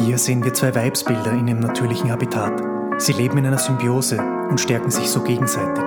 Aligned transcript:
Hier 0.00 0.16
sehen 0.16 0.42
wir 0.42 0.54
zwei 0.54 0.74
Weibsbilder 0.74 1.32
in 1.32 1.46
ihrem 1.46 1.60
natürlichen 1.60 2.10
Habitat. 2.10 2.62
Sie 2.96 3.12
leben 3.12 3.36
in 3.36 3.46
einer 3.46 3.58
Symbiose 3.58 4.18
und 4.48 4.58
stärken 4.58 4.90
sich 4.90 5.06
so 5.10 5.22
gegenseitig. 5.22 5.84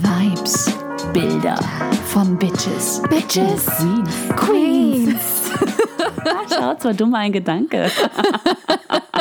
Vibes, 0.00 0.72
Bilder 1.12 1.56
von 2.06 2.36
Bitches. 2.38 3.02
Bitches, 3.10 3.66
Queens. 3.66 4.10
Queens. 4.36 5.50
Schaut, 6.54 6.82
so 6.82 6.92
dumm 6.92 7.14
ein 7.14 7.32
Gedanke. 7.32 7.90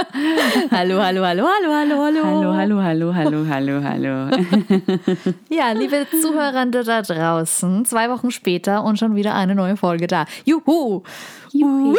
hallo, 0.71 1.01
hallo, 1.01 1.23
hallo, 1.25 1.45
hallo, 1.47 1.71
hallo, 1.71 2.03
hallo. 2.03 2.23
Hallo, 2.23 2.53
hallo, 2.53 2.81
hallo, 2.81 3.13
hallo, 3.13 3.45
hallo, 3.47 3.83
hallo. 3.83 4.29
ja, 5.49 5.71
liebe 5.71 6.05
Zuhörende 6.09 6.83
da 6.83 7.01
draußen, 7.01 7.85
zwei 7.85 8.09
Wochen 8.09 8.31
später 8.31 8.83
und 8.83 8.99
schon 8.99 9.15
wieder 9.15 9.35
eine 9.35 9.55
neue 9.55 9.77
Folge 9.77 10.07
da. 10.07 10.25
Juhu! 10.45 11.03
Juhu. 11.51 11.95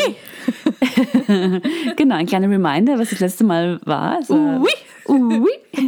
genau, 1.97 2.17
ein 2.17 2.27
kleiner 2.27 2.48
Reminder, 2.48 2.98
was 2.98 3.11
das 3.11 3.20
letzte 3.20 3.45
Mal 3.45 3.80
war. 3.84 4.17
Also, 4.17 4.34
Ui. 4.34 4.70
Ui. 5.09 5.51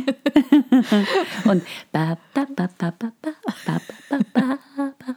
und 1.45 1.63
ba, 1.93 2.19
ba, 2.33 2.47
ba, 2.57 2.69
ba, 2.79 2.93
ba, 2.99 3.13
ba, 3.23 3.33
ba, 3.67 3.81
ba, 4.09 4.19
ba, 4.33 4.93
ba. 4.99 5.15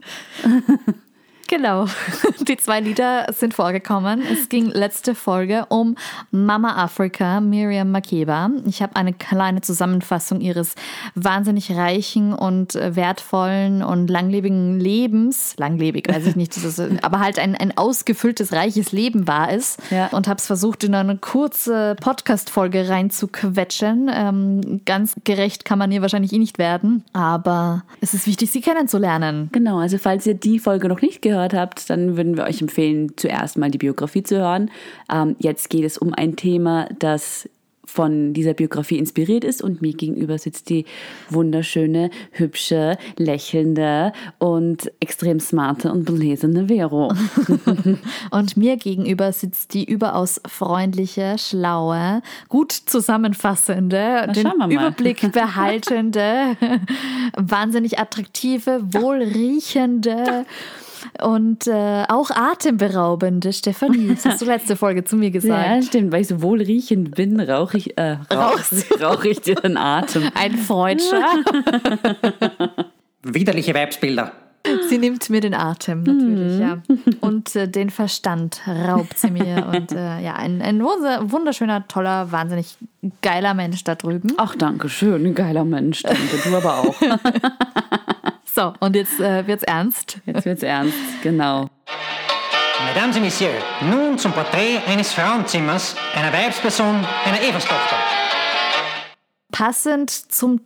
Genau, 1.47 1.87
die 2.47 2.57
zwei 2.57 2.81
Lieder 2.81 3.27
sind 3.31 3.53
vorgekommen. 3.53 4.21
Es 4.21 4.49
ging 4.49 4.67
letzte 4.67 5.15
Folge 5.15 5.65
um 5.69 5.95
Mama 6.29 6.75
Africa, 6.75 7.39
Miriam 7.39 7.89
Makeba. 7.89 8.49
Ich 8.65 8.81
habe 8.81 8.97
eine 8.97 9.13
kleine 9.13 9.61
Zusammenfassung 9.61 10.41
ihres 10.41 10.75
wahnsinnig 11.15 11.73
reichen 11.73 12.33
und 12.33 12.75
wertvollen 12.75 13.81
und 13.81 14.09
langlebigen 14.09 14.77
Lebens, 14.77 15.55
langlebig, 15.57 16.09
weiß 16.09 16.27
ich 16.27 16.35
nicht, 16.35 16.53
aber 17.01 17.19
halt 17.19 17.39
ein, 17.39 17.55
ein 17.55 17.77
ausgefülltes, 17.77 18.51
reiches 18.51 18.91
Leben 18.91 19.25
war 19.25 19.49
es. 19.49 19.77
Ja. 19.89 20.07
Und 20.07 20.27
habe 20.27 20.39
es 20.39 20.47
versucht, 20.47 20.83
in 20.83 20.95
eine 20.95 21.17
kurze 21.17 21.95
Podcast-Folge 22.01 22.89
reinzuquetschen. 22.89 24.11
Ähm, 24.13 24.81
ganz 24.83 25.15
gerecht 25.23 25.63
kann 25.63 25.79
man 25.79 25.93
ihr 25.93 26.01
wahrscheinlich 26.01 26.33
eh 26.33 26.39
nicht 26.39 26.57
werden, 26.57 27.05
aber 27.13 27.83
es 28.01 28.13
ist 28.13 28.27
wichtig, 28.27 28.51
sie 28.51 28.59
kennenzulernen. 28.59 29.47
Genau, 29.53 29.79
also 29.79 29.97
falls 29.97 30.27
ihr 30.27 30.33
die 30.33 30.59
Folge 30.59 30.89
noch 30.89 31.01
nicht 31.01 31.21
gehört 31.21 31.36
habt, 31.37 31.89
dann 31.89 32.17
würden 32.17 32.37
wir 32.37 32.43
euch 32.43 32.61
empfehlen, 32.61 33.11
zuerst 33.15 33.57
mal 33.57 33.71
die 33.71 33.77
Biografie 33.77 34.23
zu 34.23 34.37
hören. 34.37 34.71
Ähm, 35.11 35.35
jetzt 35.39 35.69
geht 35.69 35.85
es 35.85 35.97
um 35.97 36.13
ein 36.13 36.35
Thema, 36.35 36.87
das 36.99 37.49
von 37.87 38.33
dieser 38.33 38.53
Biografie 38.53 38.97
inspiriert 38.97 39.43
ist 39.43 39.61
und 39.61 39.81
mir 39.81 39.93
gegenüber 39.93 40.37
sitzt 40.37 40.69
die 40.69 40.85
wunderschöne, 41.29 42.11
hübsche, 42.31 42.97
lächelnde 43.15 44.11
und 44.37 44.91
extrem 44.99 45.39
smarte 45.39 45.91
und 45.91 46.03
belesene 46.03 46.67
Vero. 46.67 47.13
und 48.31 48.57
mir 48.57 48.75
gegenüber 48.75 49.31
sitzt 49.31 49.73
die 49.73 49.85
überaus 49.85 50.41
freundliche, 50.45 51.37
schlaue, 51.37 52.21
gut 52.49 52.73
zusammenfassende, 52.73 54.25
Na, 54.27 54.33
den. 54.33 54.71
Überblick 54.71 55.31
behaltende, 55.31 56.57
wahnsinnig 57.37 57.97
attraktive, 57.99 58.81
wohlriechende 58.91 60.45
und 61.21 61.67
äh, 61.67 62.03
auch 62.09 62.29
atemberaubende 62.31 63.53
Stefanie. 63.53 64.09
Das 64.09 64.25
hast 64.25 64.41
du 64.41 64.45
letzte 64.53 64.75
Folge 64.75 65.03
zu 65.03 65.15
mir 65.15 65.27
Ja, 65.27 65.31
gesagt. 65.31 65.83
stimmt, 65.85 66.11
weil 66.11 66.21
ich 66.21 66.27
so 66.27 66.41
wohlriechend 66.41 67.15
bin, 67.15 67.39
rauche 67.39 67.77
ich, 67.77 67.97
äh, 67.97 68.17
rauch, 68.33 68.59
rauch 69.01 69.23
ich 69.23 69.41
dir 69.41 69.55
den 69.55 69.77
Atem. 69.77 70.23
Ein 70.35 70.55
Freudscher. 70.57 71.23
Widerliche 73.23 73.73
Weibsbilder. 73.73 74.31
Sie 74.89 74.97
nimmt 74.97 75.29
mir 75.29 75.39
den 75.39 75.53
Atem, 75.53 76.03
natürlich, 76.03 76.59
ja. 76.59 76.79
Und 77.21 77.55
äh, 77.55 77.69
den 77.69 77.89
Verstand 77.89 78.59
raubt 78.67 79.17
sie 79.17 79.31
mir. 79.31 79.65
Und 79.73 79.93
äh, 79.93 80.19
ja, 80.19 80.33
ein, 80.35 80.61
ein 80.61 80.83
wunder- 80.83 81.31
wunderschöner, 81.31 81.87
toller, 81.87 82.33
wahnsinnig 82.33 82.75
geiler 83.21 83.53
Mensch 83.53 83.85
da 83.85 83.95
drüben. 83.95 84.33
Ach, 84.35 84.55
danke 84.55 84.89
schön, 84.89 85.25
ein 85.25 85.35
geiler 85.35 85.63
Mensch, 85.63 86.03
danke, 86.03 86.19
du 86.43 86.55
aber 86.57 86.79
auch. 86.79 86.95
So, 88.53 88.73
und 88.79 88.95
jetzt 88.95 89.19
äh, 89.19 89.45
wird's 89.45 89.63
ernst. 89.63 90.19
Jetzt 90.25 90.45
wird's 90.45 90.63
ernst, 90.63 90.97
genau. 91.21 91.69
Mesdames 92.85 93.15
et 93.17 93.21
Messieurs, 93.23 93.63
nun 93.81 94.17
zum 94.17 94.31
Porträt 94.31 94.79
eines 94.87 95.11
Frauenzimmers, 95.11 95.95
einer 96.15 96.31
Weibsperson, 96.31 97.05
einer 97.25 97.41
Everstochter. 97.41 97.95
Passend 99.51 100.11
zum 100.11 100.61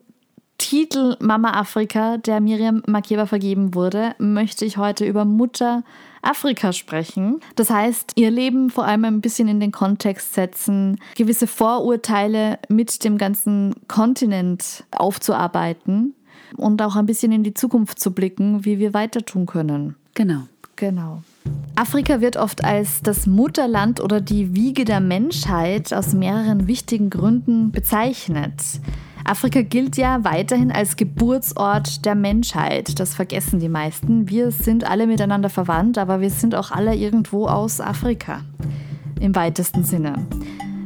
Titel 0.57 1.15
Mama 1.19 1.51
Afrika, 1.59 2.17
der 2.17 2.39
Miriam 2.39 2.83
Makeba 2.85 3.25
vergeben 3.25 3.73
wurde, 3.73 4.13
möchte 4.19 4.65
ich 4.65 4.77
heute 4.77 5.05
über 5.05 5.25
Mutter 5.25 5.83
Afrika 6.21 6.71
sprechen. 6.71 7.39
Das 7.55 7.69
heißt, 7.69 8.11
ihr 8.15 8.29
Leben 8.29 8.69
vor 8.69 8.85
allem 8.85 9.05
ein 9.05 9.21
bisschen 9.21 9.47
in 9.47 9.59
den 9.59 9.71
Kontext 9.71 10.33
setzen, 10.33 10.99
gewisse 11.15 11.47
Vorurteile 11.47 12.59
mit 12.69 13.03
dem 13.03 13.17
ganzen 13.17 13.73
Kontinent 13.87 14.83
aufzuarbeiten 14.91 16.13
und 16.57 16.81
auch 16.81 16.95
ein 16.95 17.05
bisschen 17.05 17.31
in 17.31 17.43
die 17.43 17.53
Zukunft 17.53 17.99
zu 17.99 18.11
blicken, 18.11 18.65
wie 18.65 18.79
wir 18.79 18.93
weiter 18.93 19.25
tun 19.25 19.45
können. 19.45 19.95
Genau. 20.13 20.43
Genau. 20.75 21.21
Afrika 21.75 22.21
wird 22.21 22.37
oft 22.37 22.63
als 22.63 23.01
das 23.03 23.27
Mutterland 23.27 24.01
oder 24.01 24.19
die 24.19 24.55
Wiege 24.55 24.83
der 24.83 24.99
Menschheit 24.99 25.93
aus 25.93 26.13
mehreren 26.13 26.65
wichtigen 26.67 27.09
Gründen 27.11 27.71
bezeichnet. 27.71 28.53
Afrika 29.23 29.61
gilt 29.61 29.97
ja 29.97 30.23
weiterhin 30.23 30.71
als 30.71 30.95
Geburtsort 30.95 32.05
der 32.05 32.15
Menschheit. 32.15 32.99
Das 32.99 33.13
vergessen 33.13 33.59
die 33.59 33.69
meisten. 33.69 34.29
Wir 34.29 34.51
sind 34.51 34.83
alle 34.83 35.05
miteinander 35.05 35.49
verwandt, 35.49 35.97
aber 35.97 36.21
wir 36.21 36.31
sind 36.31 36.55
auch 36.55 36.71
alle 36.71 36.95
irgendwo 36.95 37.47
aus 37.47 37.79
Afrika. 37.79 38.41
Im 39.19 39.35
weitesten 39.35 39.83
Sinne. 39.83 40.25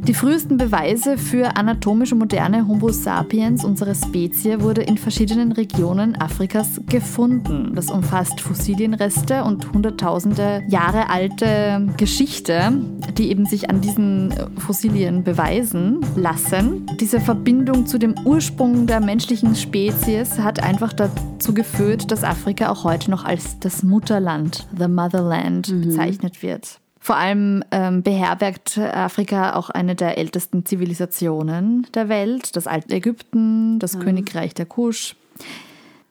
Die 0.08 0.14
frühesten 0.14 0.58
Beweise 0.58 1.18
für 1.18 1.58
anatomische 1.58 2.14
moderne 2.14 2.68
Homo 2.68 2.90
sapiens, 2.90 3.66
unsere 3.66 3.96
Spezie, 3.96 4.62
wurde 4.62 4.84
in 4.84 5.00
verschiedenen 5.00 5.52
Regionen 5.52 6.16
Afrikas 6.22 6.80
gefunden. 6.86 7.72
Das 7.74 7.90
umfasst 7.90 8.40
Fossilienreste 8.40 9.44
und 9.44 9.74
hunderttausende 9.74 10.64
Jahre 10.68 11.10
alte 11.10 11.88
Geschichte, 11.98 12.72
die 13.18 13.32
eben 13.32 13.48
sich 13.48 13.72
an 13.72 13.82
diesen 13.82 14.32
Fossilien 14.60 15.24
beweisen 15.24 16.02
lassen. 16.16 16.86
Diese 17.00 17.20
Verbindung 17.20 17.88
zu 17.88 17.98
dem 17.98 18.14
Ursprung 18.26 18.86
der 18.86 19.00
menschlichen 19.00 19.56
Spezies 19.56 20.38
hat 20.38 20.62
einfach 20.62 20.94
dazu 20.94 21.52
geführt, 21.56 22.12
dass 22.12 22.24
Afrika 22.24 22.70
auch 22.70 22.84
heute 22.84 23.10
noch 23.10 23.26
als 23.26 23.58
das 23.58 23.82
Mutterland, 23.82 24.68
the 24.78 24.88
Motherland, 24.88 25.74
bezeichnet 25.82 26.44
wird. 26.44 26.80
Vor 27.06 27.18
allem 27.18 27.64
ähm, 27.70 28.02
beherbergt 28.02 28.80
Afrika 28.80 29.54
auch 29.54 29.70
eine 29.70 29.94
der 29.94 30.18
ältesten 30.18 30.66
Zivilisationen 30.66 31.86
der 31.94 32.10
Welt, 32.10 32.56
das 32.56 32.66
alte 32.66 32.96
Ägypten, 32.96 33.78
das 33.78 34.00
Königreich 34.00 34.56
der 34.56 34.66
Kusch. 34.66 35.16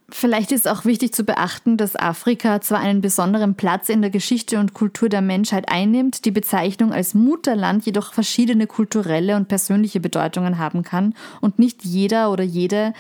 Vielleicht 0.08 0.52
ist 0.52 0.68
auch 0.68 0.84
wichtig 0.84 1.12
zu 1.12 1.24
beachten, 1.24 1.76
dass 1.76 1.96
Afrika 1.96 2.60
zwar 2.60 2.78
einen 2.78 3.00
besonderen 3.00 3.56
Platz 3.56 3.88
in 3.88 4.02
der 4.02 4.12
Geschichte 4.12 4.60
und 4.60 4.72
Kultur 4.72 5.08
der 5.08 5.20
Menschheit 5.20 5.68
einnimmt, 5.68 6.26
die 6.26 6.30
Bezeichnung 6.30 6.92
als 6.92 7.12
Mutterland 7.12 7.84
jedoch 7.84 8.12
verschiedene 8.12 8.68
kulturelle 8.68 9.34
und 9.34 9.48
persönliche 9.48 9.98
Bedeutungen 9.98 10.58
haben 10.58 10.84
kann 10.84 11.14
und 11.40 11.58
nicht 11.58 11.84
jeder 11.84 12.30
oder 12.30 12.44
jede 12.44 12.92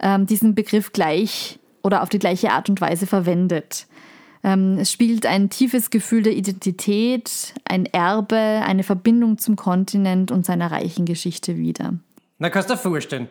ähm, 0.00 0.26
diesen 0.26 0.54
Begriff 0.54 0.92
gleich 0.92 1.58
oder 1.82 2.02
auf 2.02 2.10
die 2.10 2.18
gleiche 2.18 2.50
Art 2.50 2.68
und 2.68 2.82
Weise 2.82 3.06
verwendet. 3.06 3.86
Ähm, 4.48 4.78
es 4.78 4.90
spielt 4.90 5.26
ein 5.26 5.50
tiefes 5.50 5.90
Gefühl 5.90 6.22
der 6.22 6.34
Identität, 6.34 7.52
ein 7.64 7.84
Erbe, 7.84 8.62
eine 8.64 8.82
Verbindung 8.82 9.36
zum 9.36 9.56
Kontinent 9.56 10.30
und 10.30 10.46
seiner 10.46 10.70
reichen 10.70 11.04
Geschichte 11.04 11.58
wider. 11.58 11.94
Na, 12.38 12.48
kannst 12.48 12.70
du 12.70 12.74
dir 12.74 12.80
vorstellen. 12.80 13.28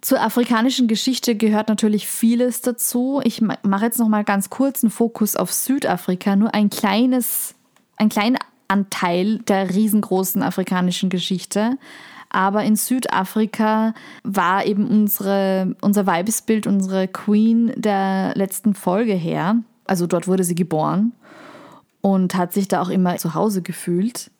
Zur 0.00 0.20
afrikanischen 0.20 0.86
Geschichte 0.86 1.34
gehört 1.34 1.68
natürlich 1.68 2.06
vieles 2.06 2.60
dazu. 2.60 3.20
Ich 3.24 3.40
ma- 3.40 3.58
mache 3.64 3.86
jetzt 3.86 3.98
noch 3.98 4.08
mal 4.08 4.22
ganz 4.22 4.48
kurz 4.48 4.84
einen 4.84 4.92
Fokus 4.92 5.34
auf 5.34 5.52
Südafrika, 5.52 6.36
nur 6.36 6.54
ein 6.54 6.70
kleines, 6.70 7.56
ein 7.96 8.08
kleiner 8.08 8.38
Anteil 8.68 9.38
der 9.38 9.74
riesengroßen 9.74 10.42
afrikanischen 10.42 11.10
Geschichte. 11.10 11.78
Aber 12.30 12.62
in 12.62 12.76
Südafrika 12.76 13.92
war 14.22 14.66
eben 14.66 14.86
unsere, 14.86 15.74
unser 15.80 16.06
Weibesbild, 16.06 16.68
unsere 16.68 17.08
Queen 17.08 17.72
der 17.76 18.34
letzten 18.36 18.74
Folge 18.74 19.14
her. 19.14 19.56
Also 19.84 20.06
dort 20.06 20.28
wurde 20.28 20.44
sie 20.44 20.54
geboren 20.54 21.12
und 22.00 22.34
hat 22.34 22.52
sich 22.52 22.68
da 22.68 22.82
auch 22.82 22.88
immer 22.88 23.16
zu 23.16 23.34
Hause 23.34 23.62
gefühlt. 23.62 24.30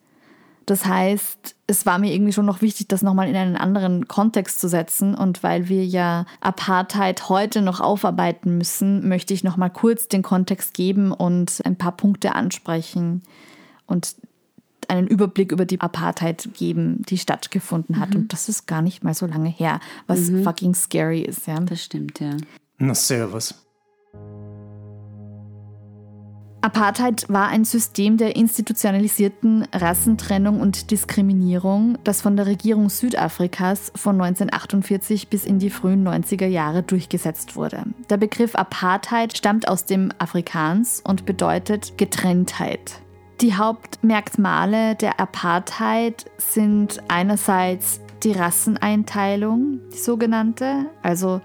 Das 0.67 0.85
heißt, 0.87 1.57
es 1.67 1.87
war 1.87 1.99
mir 1.99 2.13
irgendwie 2.13 2.33
schon 2.33 2.47
noch 2.47 2.63
wichtig, 2.63 2.89
das 2.89 3.03
nochmal 3.03 3.29
in 3.29 3.37
einen 3.37 3.57
anderen 3.57 4.07
Kontext 4.07 4.61
zu 4.61 4.69
setzen. 4.69 5.15
Und 5.15 5.43
weil 5.43 5.69
wir 5.69 5.85
ja 5.85 6.25
Apartheid 6.41 7.29
heute 7.29 7.63
noch 7.63 7.81
aufarbeiten 7.81 8.59
müssen, 8.59 9.09
möchte 9.09 9.35
ich 9.35 9.43
nochmal 9.43 9.71
kurz 9.71 10.09
den 10.09 10.23
Kontext 10.23 10.75
geben 10.75 11.13
und 11.13 11.61
ein 11.65 11.77
paar 11.77 11.97
Punkte 11.97 12.35
ansprechen 12.35 13.23
und 13.87 14.15
einen 14.89 15.09
Überblick 15.09 15.53
über 15.53 15.65
die 15.65 15.81
Apartheid 15.81 16.51
geben, 16.55 17.03
die 17.09 17.19
stattgefunden 17.19 17.99
hat. 17.99 18.15
Und 18.15 18.33
das 18.33 18.49
ist 18.49 18.67
gar 18.67 18.83
nicht 18.83 19.03
mal 19.03 19.15
so 19.15 19.27
lange 19.27 19.49
her, 19.49 19.81
was 20.07 20.31
fucking 20.45 20.75
scary 20.75 21.23
ist, 21.23 21.47
ja. 21.47 21.59
Das 21.61 21.83
stimmt, 21.83 22.21
ja. 22.21 22.37
Na 22.79 22.95
servus. 22.95 23.55
Apartheid 26.63 27.29
war 27.29 27.49
ein 27.49 27.65
System 27.65 28.19
der 28.19 28.37
institutionalisierten 28.37 29.67
Rassentrennung 29.73 30.61
und 30.61 30.93
Diskriminierung, 30.93 31.99
das 32.05 32.23
von 32.23 32.37
der 32.37 32.47
Regierung 32.47 32.89
Südafrikas 32.89 33.91
von 33.97 34.21
1948 34.21 35.27
bis 35.27 35.45
in 35.45 35.59
die 35.59 35.71
frühen 35.71 36.07
90er 36.07 36.47
Jahre 36.47 36.85
durchgesetzt 36.85 37.57
wurde. 37.57 37.83
Der 38.09 38.17
Begriff 38.17 38.55
Apartheid 38.55 39.37
stammt 39.37 39.67
aus 39.67 39.87
dem 39.87 40.13
Afrikaans 40.19 41.03
und 41.05 41.27
bedeutet 41.27 41.99
Getrenntheit. 41.99 43.01
Die 43.41 43.57
Hauptmerkmale 43.57 44.95
der 44.95 45.19
Apartheid 45.19 46.27
sind 46.39 47.03
einerseits 47.09 48.01
die 48.23 48.31
Rasseneinteilung, 48.31 49.81
die 49.93 49.99
sogenannte, 49.99 50.87
also 51.03 51.41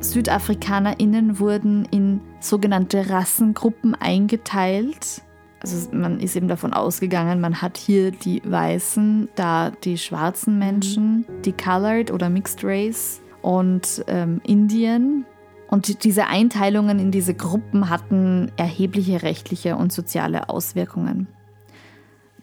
SüdafrikanerInnen 0.00 1.38
wurden 1.38 1.86
in 1.90 2.20
sogenannte 2.40 3.10
Rassengruppen 3.10 3.94
eingeteilt. 3.94 5.22
Also 5.60 5.90
man 5.92 6.20
ist 6.20 6.36
eben 6.36 6.48
davon 6.48 6.74
ausgegangen, 6.74 7.40
man 7.40 7.62
hat 7.62 7.78
hier 7.78 8.10
die 8.10 8.42
Weißen, 8.44 9.30
da 9.34 9.70
die 9.70 9.96
schwarzen 9.96 10.58
Menschen, 10.58 11.24
die 11.44 11.52
Colored 11.52 12.10
oder 12.10 12.28
Mixed 12.28 12.62
Race 12.62 13.22
und 13.40 14.04
ähm, 14.08 14.40
Indien. 14.44 15.24
Und 15.68 16.04
diese 16.04 16.26
Einteilungen 16.26 16.98
in 16.98 17.10
diese 17.10 17.34
Gruppen 17.34 17.88
hatten 17.88 18.52
erhebliche 18.56 19.22
rechtliche 19.22 19.76
und 19.76 19.92
soziale 19.92 20.48
Auswirkungen. 20.50 21.28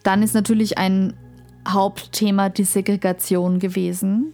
Dann 0.03 0.23
ist 0.23 0.33
natürlich 0.33 0.77
ein 0.77 1.13
Hauptthema 1.67 2.49
die 2.49 2.63
Segregation 2.63 3.59
gewesen. 3.59 4.33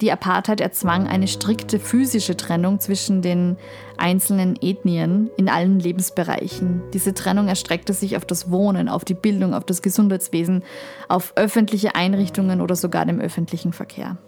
Die 0.00 0.12
Apartheid 0.12 0.60
erzwang 0.60 1.08
eine 1.08 1.26
strikte 1.26 1.80
physische 1.80 2.36
Trennung 2.36 2.78
zwischen 2.78 3.20
den 3.20 3.56
einzelnen 3.96 4.56
Ethnien 4.60 5.28
in 5.36 5.48
allen 5.48 5.80
Lebensbereichen. 5.80 6.82
Diese 6.94 7.14
Trennung 7.14 7.48
erstreckte 7.48 7.92
sich 7.92 8.16
auf 8.16 8.24
das 8.24 8.50
Wohnen, 8.50 8.88
auf 8.88 9.04
die 9.04 9.14
Bildung, 9.14 9.54
auf 9.54 9.64
das 9.64 9.82
Gesundheitswesen, 9.82 10.62
auf 11.08 11.32
öffentliche 11.34 11.96
Einrichtungen 11.96 12.60
oder 12.60 12.76
sogar 12.76 13.06
dem 13.06 13.20
öffentlichen 13.20 13.72
Verkehr. 13.72 14.18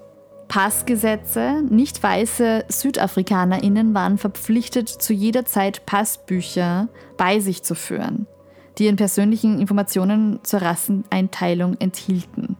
Passgesetze. 0.48 1.62
Nicht 1.70 2.02
weiße 2.02 2.64
SüdafrikanerInnen 2.66 3.94
waren 3.94 4.18
verpflichtet, 4.18 4.88
zu 4.88 5.12
jeder 5.12 5.44
Zeit 5.44 5.86
Passbücher 5.86 6.88
bei 7.16 7.38
sich 7.38 7.62
zu 7.62 7.76
führen, 7.76 8.26
die 8.76 8.86
ihren 8.86 8.96
persönlichen 8.96 9.60
Informationen 9.60 10.40
zur 10.42 10.62
Rasseneinteilung 10.62 11.76
enthielten. 11.78 12.56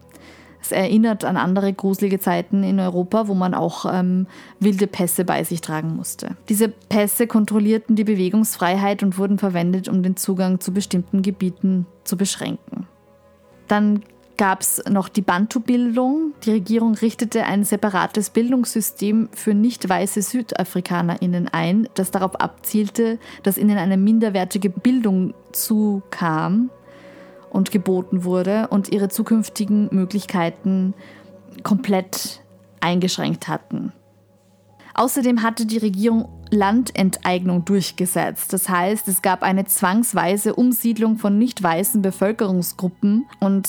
Es 0.63 0.73
erinnert 0.73 1.25
an 1.25 1.37
andere 1.37 1.73
gruselige 1.73 2.21
Zeiten 2.21 2.63
in 2.63 2.79
Europa, 2.81 3.29
wo 3.29 3.35
man 3.35 3.55
auch 3.55 3.87
ähm, 3.93 4.27
wilde 4.59 4.87
Pässe 4.87 5.25
bei 5.25 5.45
sich 5.45 5.61
tragen 5.61 5.97
musste. 5.97 6.37
Diese 6.49 6.69
Pässe 6.69 7.27
kontrollierten 7.27 7.97
die 7.97 8.05
Bewegungsfreiheit 8.05 9.03
und 9.03 9.19
wurden 9.19 9.39
verwendet, 9.39 9.89
um 9.89 10.03
den 10.03 10.17
Zugang 10.17 10.61
zu 10.61 10.73
bestimmten 10.73 11.23
Gebieten 11.23 11.87
zu 12.05 12.17
beschränken. 12.17 12.87
Dann 13.69 14.03
gab 14.41 14.63
es 14.63 14.83
noch 14.89 15.11
die 15.11 15.21
Bantu-Bildung. 15.21 16.33
Die 16.45 16.53
Regierung 16.53 16.95
richtete 16.95 17.45
ein 17.45 17.63
separates 17.63 18.31
Bildungssystem 18.31 19.29
für 19.33 19.53
nicht 19.53 19.87
weiße 19.87 20.23
SüdafrikanerInnen 20.23 21.49
ein, 21.49 21.89
das 21.95 22.11
darauf 22.11 22.41
abzielte, 22.41 23.19
dass 23.43 23.59
ihnen 23.59 23.77
eine 23.77 23.99
minderwertige 23.99 24.71
Bildung 24.71 25.35
zukam 25.53 26.71
und 27.51 27.71
geboten 27.71 28.25
wurde 28.25 28.69
und 28.69 28.91
ihre 28.91 29.09
zukünftigen 29.09 29.89
Möglichkeiten 29.93 30.95
komplett 31.63 32.43
eingeschränkt 32.81 33.49
hatten. 33.49 33.93
Außerdem 34.95 35.43
hatte 35.43 35.67
die 35.67 35.79
Regierung 35.79 36.29
Landenteignung 36.51 37.65
durchgesetzt. 37.65 38.53
Das 38.53 38.69
heißt, 38.69 39.07
es 39.09 39.23
gab 39.23 39.43
eine 39.43 39.65
zwangsweise 39.65 40.55
Umsiedlung 40.55 41.17
von 41.17 41.39
nicht 41.39 41.63
weißen 41.63 42.03
Bevölkerungsgruppen 42.03 43.27
und 43.39 43.69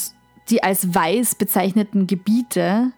die 0.49 0.63
als 0.63 0.93
weiß 0.93 1.35
bezeichneten 1.35 2.07
Gebiete 2.07 2.91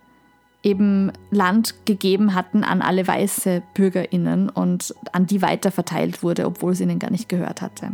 eben 0.63 1.12
Land 1.30 1.85
gegeben 1.85 2.33
hatten 2.33 2.63
an 2.63 2.81
alle 2.81 3.06
weiße 3.06 3.62
Bürgerinnen 3.74 4.50
und 4.50 4.95
an 5.12 5.27
die 5.27 5.41
weiterverteilt 5.41 6.24
wurde, 6.24 6.45
obwohl 6.45 6.71
es 6.71 6.80
ihnen 6.80 7.00
gar 7.00 7.12
nicht 7.12 7.27
gehört 7.27 7.62
hatte. 7.62 7.91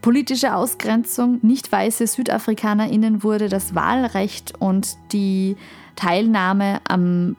Politische 0.00 0.54
Ausgrenzung 0.54 1.40
nicht 1.42 1.70
weiße 1.72 2.06
SüdafrikanerInnen 2.06 3.22
wurde 3.22 3.48
das 3.48 3.74
Wahlrecht 3.74 4.54
und 4.60 4.96
die 5.12 5.56
Teilnahme 5.96 6.80
am 6.88 7.36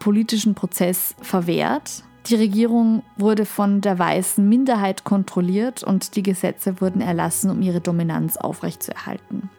politischen 0.00 0.54
Prozess 0.54 1.14
verwehrt. 1.22 2.02
Die 2.26 2.34
Regierung 2.34 3.02
wurde 3.16 3.46
von 3.46 3.80
der 3.80 3.98
weißen 3.98 4.46
Minderheit 4.46 5.04
kontrolliert 5.04 5.82
und 5.82 6.16
die 6.16 6.22
Gesetze 6.22 6.80
wurden 6.80 7.00
erlassen, 7.00 7.50
um 7.50 7.62
ihre 7.62 7.80
Dominanz 7.80 8.36
aufrechtzuerhalten. 8.36 9.50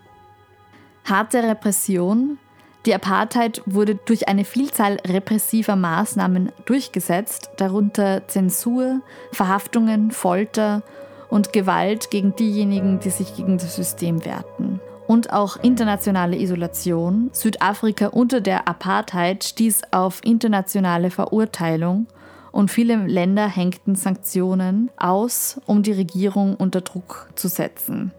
Harte 1.03 1.43
Repression. 1.43 2.37
Die 2.85 2.93
Apartheid 2.93 3.63
wurde 3.65 3.95
durch 3.95 4.27
eine 4.27 4.45
Vielzahl 4.45 4.97
repressiver 5.07 5.75
Maßnahmen 5.75 6.51
durchgesetzt, 6.65 7.49
darunter 7.57 8.27
Zensur, 8.27 9.01
Verhaftungen, 9.31 10.11
Folter 10.11 10.83
und 11.29 11.53
Gewalt 11.53 12.09
gegen 12.11 12.35
diejenigen, 12.35 12.99
die 12.99 13.09
sich 13.09 13.35
gegen 13.35 13.57
das 13.57 13.75
System 13.75 14.25
wehrten. 14.25 14.79
Und 15.07 15.31
auch 15.31 15.57
internationale 15.57 16.37
Isolation. 16.37 17.29
Südafrika 17.31 18.07
unter 18.07 18.41
der 18.41 18.67
Apartheid 18.67 19.43
stieß 19.43 19.81
auf 19.91 20.21
internationale 20.23 21.11
Verurteilung 21.11 22.07
und 22.51 22.71
viele 22.71 22.95
Länder 23.05 23.47
hängten 23.47 23.95
Sanktionen 23.95 24.89
aus, 24.97 25.59
um 25.65 25.83
die 25.83 25.91
Regierung 25.91 26.55
unter 26.55 26.81
Druck 26.81 27.29
zu 27.35 27.49
setzen, 27.49 28.13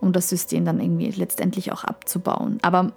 um 0.00 0.12
das 0.12 0.28
System 0.28 0.64
dann 0.64 0.80
irgendwie 0.80 1.10
letztendlich 1.10 1.70
auch 1.70 1.84
abzubauen. 1.84 2.58
Aber 2.62 2.92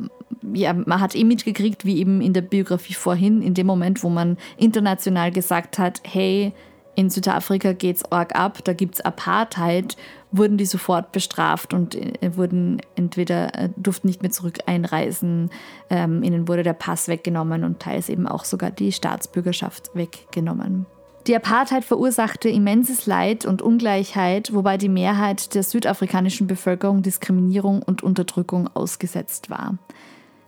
ja, 0.53 0.73
man 0.73 1.01
hat 1.01 1.15
eh 1.15 1.25
mitgekriegt, 1.25 1.85
wie 1.85 1.99
eben 1.99 2.21
in 2.21 2.33
der 2.33 2.41
Biografie 2.41 2.93
vorhin, 2.93 3.41
in 3.41 3.53
dem 3.53 3.67
Moment, 3.67 4.01
wo 4.01 4.09
man 4.09 4.37
international 4.57 5.31
gesagt 5.31 5.77
hat, 5.77 6.01
hey, 6.03 6.53
in 6.95 7.09
Südafrika 7.09 7.73
geht 7.73 7.97
es 7.97 8.11
arg 8.11 8.35
ab, 8.35 8.59
da 8.63 8.73
gibt 8.73 8.95
es 8.95 9.01
Apartheid, 9.01 9.97
wurden 10.31 10.57
die 10.57 10.65
sofort 10.65 11.11
bestraft 11.11 11.73
und 11.73 11.95
äh, 11.95 12.37
wurden 12.37 12.81
entweder 12.95 13.53
äh, 13.55 13.69
durften 13.75 14.07
nicht 14.07 14.21
mehr 14.21 14.31
zurück 14.31 14.59
einreisen, 14.65 15.49
ähm, 15.89 16.23
ihnen 16.23 16.47
wurde 16.47 16.63
der 16.63 16.73
Pass 16.73 17.07
weggenommen 17.07 17.63
und 17.63 17.79
teils 17.79 18.09
eben 18.09 18.27
auch 18.27 18.45
sogar 18.45 18.71
die 18.71 18.91
Staatsbürgerschaft 18.91 19.91
weggenommen. 19.93 20.85
Die 21.27 21.35
Apartheid 21.35 21.83
verursachte 21.83 22.49
immenses 22.49 23.07
Leid 23.07 23.45
und 23.45 23.61
Ungleichheit, 23.61 24.53
wobei 24.53 24.77
die 24.77 24.89
Mehrheit 24.89 25.55
der 25.55 25.63
südafrikanischen 25.63 26.47
Bevölkerung 26.47 27.01
Diskriminierung 27.01 27.81
und 27.81 28.03
Unterdrückung 28.03 28.69
ausgesetzt 28.73 29.49
war. 29.49 29.77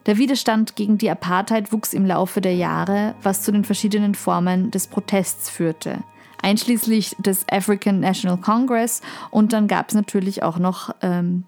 Der 0.05 0.17
Widerstand 0.17 0.75
gegen 0.75 0.97
die 0.97 1.09
Apartheid 1.09 1.73
wuchs 1.73 1.93
im 1.93 2.05
Laufe 2.05 2.39
der 2.39 2.55
Jahre, 2.55 3.15
was 3.23 3.41
zu 3.41 3.51
den 3.51 3.65
verschiedenen 3.65 4.15
Formen 4.15 4.71
des 4.71 4.87
Protests 4.87 5.49
führte 5.49 6.03
einschließlich 6.41 7.15
des 7.19 7.45
African 7.49 7.99
National 7.99 8.37
Congress. 8.37 9.01
Und 9.31 9.53
dann 9.53 9.67
gab 9.67 9.89
es 9.89 9.95
natürlich 9.95 10.43
auch 10.43 10.59
noch 10.59 10.93
ähm, 11.01 11.43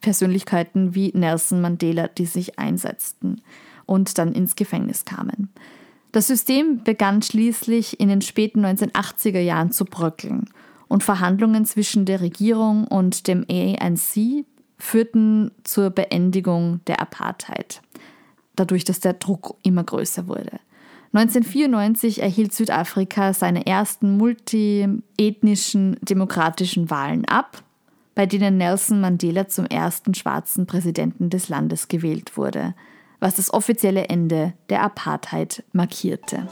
Persönlichkeiten 0.00 0.94
wie 0.94 1.12
Nelson 1.14 1.60
Mandela, 1.60 2.08
die 2.08 2.26
sich 2.26 2.58
einsetzten 2.58 3.42
und 3.86 4.18
dann 4.18 4.32
ins 4.32 4.56
Gefängnis 4.56 5.04
kamen. 5.04 5.50
Das 6.12 6.26
System 6.26 6.82
begann 6.82 7.22
schließlich 7.22 8.00
in 8.00 8.08
den 8.08 8.20
späten 8.20 8.64
1980er 8.64 9.40
Jahren 9.40 9.70
zu 9.70 9.84
bröckeln 9.84 10.48
und 10.88 11.04
Verhandlungen 11.04 11.64
zwischen 11.66 12.04
der 12.04 12.20
Regierung 12.20 12.86
und 12.86 13.28
dem 13.28 13.46
ANC 13.48 14.44
führten 14.76 15.52
zur 15.62 15.90
Beendigung 15.90 16.80
der 16.86 17.00
Apartheid, 17.00 17.82
dadurch, 18.56 18.84
dass 18.84 18.98
der 18.98 19.12
Druck 19.12 19.56
immer 19.62 19.84
größer 19.84 20.26
wurde. 20.26 20.58
1994 21.12 22.22
erhielt 22.22 22.52
Südafrika 22.52 23.32
seine 23.32 23.66
ersten 23.66 24.16
multiethnischen 24.16 25.96
demokratischen 26.02 26.88
Wahlen 26.88 27.24
ab, 27.24 27.64
bei 28.14 28.26
denen 28.26 28.58
Nelson 28.58 29.00
Mandela 29.00 29.48
zum 29.48 29.66
ersten 29.66 30.14
schwarzen 30.14 30.66
Präsidenten 30.66 31.28
des 31.28 31.48
Landes 31.48 31.88
gewählt 31.88 32.36
wurde, 32.36 32.74
was 33.18 33.34
das 33.34 33.52
offizielle 33.52 34.04
Ende 34.04 34.54
der 34.68 34.82
Apartheid 34.82 35.64
markierte. 35.72 36.46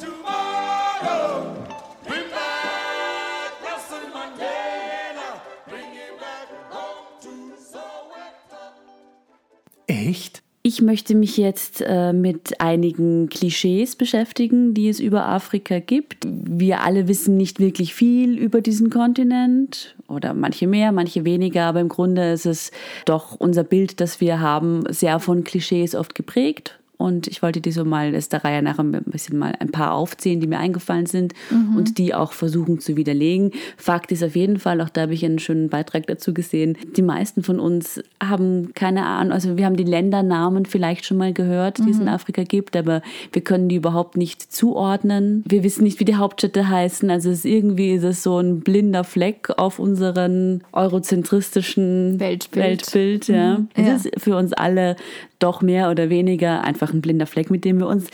Echt? 9.86 10.42
Ich 10.68 10.82
möchte 10.82 11.14
mich 11.14 11.38
jetzt 11.38 11.80
äh, 11.80 12.12
mit 12.12 12.60
einigen 12.60 13.30
Klischees 13.30 13.96
beschäftigen, 13.96 14.74
die 14.74 14.90
es 14.90 15.00
über 15.00 15.26
Afrika 15.26 15.78
gibt. 15.78 16.26
Wir 16.26 16.82
alle 16.82 17.08
wissen 17.08 17.38
nicht 17.38 17.58
wirklich 17.58 17.94
viel 17.94 18.36
über 18.36 18.60
diesen 18.60 18.90
Kontinent 18.90 19.96
oder 20.08 20.34
manche 20.34 20.66
mehr, 20.66 20.92
manche 20.92 21.24
weniger, 21.24 21.64
aber 21.64 21.80
im 21.80 21.88
Grunde 21.88 22.32
ist 22.32 22.44
es 22.44 22.70
doch 23.06 23.34
unser 23.40 23.64
Bild, 23.64 23.98
das 24.02 24.20
wir 24.20 24.40
haben, 24.40 24.82
sehr 24.90 25.20
von 25.20 25.42
Klischees 25.42 25.94
oft 25.94 26.14
geprägt. 26.14 26.78
Und 26.98 27.26
ich 27.28 27.42
wollte 27.42 27.60
die 27.62 27.70
so 27.72 27.84
mal 27.86 28.12
ist 28.12 28.32
der 28.34 28.44
Reihe 28.44 28.62
nach 28.62 28.78
ein 28.78 28.92
bisschen 29.06 29.38
mal 29.38 29.54
ein 29.58 29.70
paar 29.70 29.94
aufzählen, 29.94 30.40
die 30.40 30.46
mir 30.46 30.58
eingefallen 30.58 31.06
sind 31.06 31.32
Mhm. 31.50 31.76
und 31.76 31.96
die 31.98 32.12
auch 32.14 32.32
versuchen 32.32 32.78
zu 32.80 32.96
widerlegen. 32.96 33.52
Fakt 33.78 34.12
ist 34.12 34.22
auf 34.22 34.36
jeden 34.36 34.58
Fall, 34.58 34.80
auch 34.82 34.90
da 34.90 35.02
habe 35.02 35.14
ich 35.14 35.24
einen 35.24 35.38
schönen 35.38 35.68
Beitrag 35.70 36.06
dazu 36.08 36.34
gesehen, 36.34 36.76
die 36.96 37.02
meisten 37.02 37.42
von 37.42 37.58
uns 37.60 38.02
haben 38.22 38.74
keine 38.74 39.06
Ahnung, 39.06 39.32
also 39.32 39.56
wir 39.56 39.64
haben 39.64 39.76
die 39.76 39.84
Ländernamen 39.84 40.66
vielleicht 40.66 41.06
schon 41.06 41.16
mal 41.16 41.32
gehört, 41.32 41.78
die 41.78 41.90
es 41.90 41.96
Mhm. 41.96 42.02
in 42.02 42.08
Afrika 42.08 42.42
gibt, 42.42 42.76
aber 42.76 43.00
wir 43.32 43.42
können 43.42 43.68
die 43.68 43.76
überhaupt 43.76 44.16
nicht 44.16 44.52
zuordnen. 44.52 45.44
Wir 45.48 45.62
wissen 45.62 45.84
nicht, 45.84 46.00
wie 46.00 46.04
die 46.04 46.16
Hauptstädte 46.16 46.68
heißen, 46.68 47.08
also 47.10 47.30
es 47.30 47.38
ist 47.38 47.44
irgendwie 47.44 47.92
ist 47.92 48.02
es 48.04 48.22
so 48.22 48.38
ein 48.38 48.60
blinder 48.60 49.04
Fleck 49.04 49.50
auf 49.56 49.78
unseren 49.78 50.62
eurozentristischen 50.72 52.18
Weltbild. 52.20 52.94
Weltbild 52.94 53.28
ja. 53.28 53.58
Mhm. 53.58 53.68
Es 53.74 53.86
Ja. 53.86 53.94
ist 53.94 54.10
für 54.20 54.36
uns 54.36 54.52
alle 54.52 54.96
doch 55.38 55.62
mehr 55.62 55.90
oder 55.90 56.10
weniger 56.10 56.62
einfach 56.64 56.92
ein 56.92 57.00
blinder 57.00 57.26
Fleck, 57.26 57.50
mit 57.50 57.64
dem 57.64 57.78
wir 57.78 57.86
uns 57.86 58.06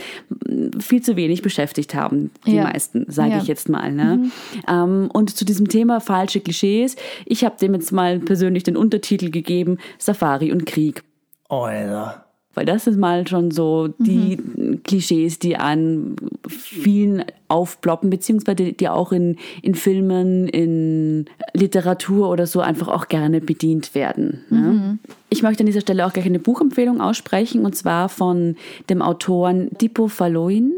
mm, 0.47 0.78
viel 0.81 1.02
zu 1.02 1.16
wenig 1.16 1.43
beschäftigt 1.43 1.95
haben, 1.95 2.31
die 2.47 2.57
Ja. 2.57 2.64
meisten, 2.64 3.04
sage 3.09 3.31
Ja. 3.31 3.37
Mhm. 3.37 3.43
ich 3.43 3.49
jetzt 3.49 3.69
mal. 3.69 3.93
Ne? 3.93 4.31
Ähm, 4.69 5.09
und 5.12 5.37
zu 5.37 5.45
diesem 5.45 5.69
Thema 5.69 6.00
falsche 6.00 6.40
Klischees, 6.40 6.97
ich 7.26 7.45
habe 7.45 7.57
dem 7.61 7.75
jetzt 7.75 7.93
mal 7.93 8.19
persönlich 8.21 8.62
den 8.62 8.76
Untertitel 8.76 9.31
gegeben, 9.31 9.78
Safari 9.99 10.52
und 10.52 10.66
Krieg. 10.66 11.02
Alter. 11.49 12.24
Weil 12.54 12.64
das 12.64 12.87
ist 12.87 12.99
mal 12.99 13.26
schon 13.26 13.50
so 13.50 13.88
die 13.99 14.38
Klischees, 14.84 15.38
die 15.38 15.56
an 15.56 16.16
vielen 16.49 17.25
aufploppen, 17.49 18.11
beziehungsweise 18.11 18.73
die 18.73 18.88
auch 18.88 19.12
in, 19.12 19.37
in 19.62 19.75
Filmen, 19.75 20.49
in 20.49 21.26
Literatur 21.52 22.30
oder 22.30 22.46
so 22.46 22.61
einfach 22.61 22.88
auch 22.88 23.08
gerne 23.08 23.40
bedient 23.40 23.94
werden. 23.94 24.44
Ne? 24.50 24.99
Ich 25.30 25.42
möchte 25.42 25.62
an 25.62 25.66
dieser 25.66 25.80
Stelle 25.80 26.06
auch 26.06 26.12
gleich 26.12 26.26
eine 26.26 26.38
Buchempfehlung 26.38 27.00
aussprechen, 27.00 27.64
und 27.64 27.75
zwar 27.75 28.08
von 28.08 28.56
dem 28.88 29.02
Autoren 29.02 29.70
Dipo 29.78 30.08
Faloin 30.08 30.73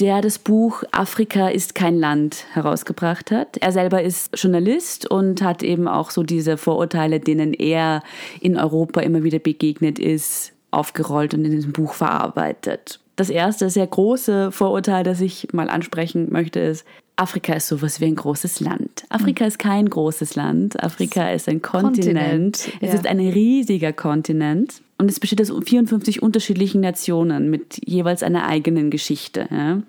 der 0.00 0.20
das 0.20 0.38
Buch 0.38 0.82
Afrika 0.92 1.48
ist 1.48 1.74
kein 1.74 1.98
Land 1.98 2.44
herausgebracht 2.52 3.30
hat. 3.30 3.56
Er 3.58 3.72
selber 3.72 4.02
ist 4.02 4.30
Journalist 4.36 5.10
und 5.10 5.42
hat 5.42 5.62
eben 5.62 5.88
auch 5.88 6.10
so 6.10 6.22
diese 6.22 6.56
Vorurteile, 6.56 7.20
denen 7.20 7.54
er 7.54 8.02
in 8.40 8.58
Europa 8.58 9.00
immer 9.00 9.22
wieder 9.22 9.38
begegnet 9.38 9.98
ist, 9.98 10.52
aufgerollt 10.76 11.34
und 11.34 11.44
in 11.44 11.52
diesem 11.52 11.72
Buch 11.72 11.94
verarbeitet. 11.94 13.00
Das 13.16 13.30
erste 13.30 13.70
sehr 13.70 13.86
große 13.86 14.52
Vorurteil, 14.52 15.02
das 15.02 15.20
ich 15.20 15.48
mal 15.52 15.70
ansprechen 15.70 16.28
möchte, 16.30 16.60
ist, 16.60 16.84
Afrika 17.16 17.54
ist 17.54 17.68
sowas 17.68 18.00
wie 18.00 18.04
ein 18.04 18.14
großes 18.14 18.60
Land. 18.60 19.04
Afrika 19.08 19.46
ist 19.46 19.58
kein 19.58 19.88
großes 19.88 20.36
Land. 20.36 20.82
Afrika 20.82 21.30
ist 21.30 21.48
ein 21.48 21.62
Kontinent. 21.62 22.58
Kontinent, 22.58 22.72
Es 22.82 22.88
ja. 22.90 22.94
ist 22.94 23.06
ein 23.06 23.20
riesiger 23.20 23.94
Kontinent. 23.94 24.82
Und 24.98 25.10
es 25.10 25.18
besteht 25.18 25.40
aus 25.40 25.50
54 25.50 26.22
unterschiedlichen 26.22 26.82
Nationen 26.82 27.50
mit 27.50 27.80
jeweils 27.86 28.22
einer 28.22 28.46
eigenen 28.46 28.90
Geschichte. 28.90 29.48
Ja. 29.50 29.82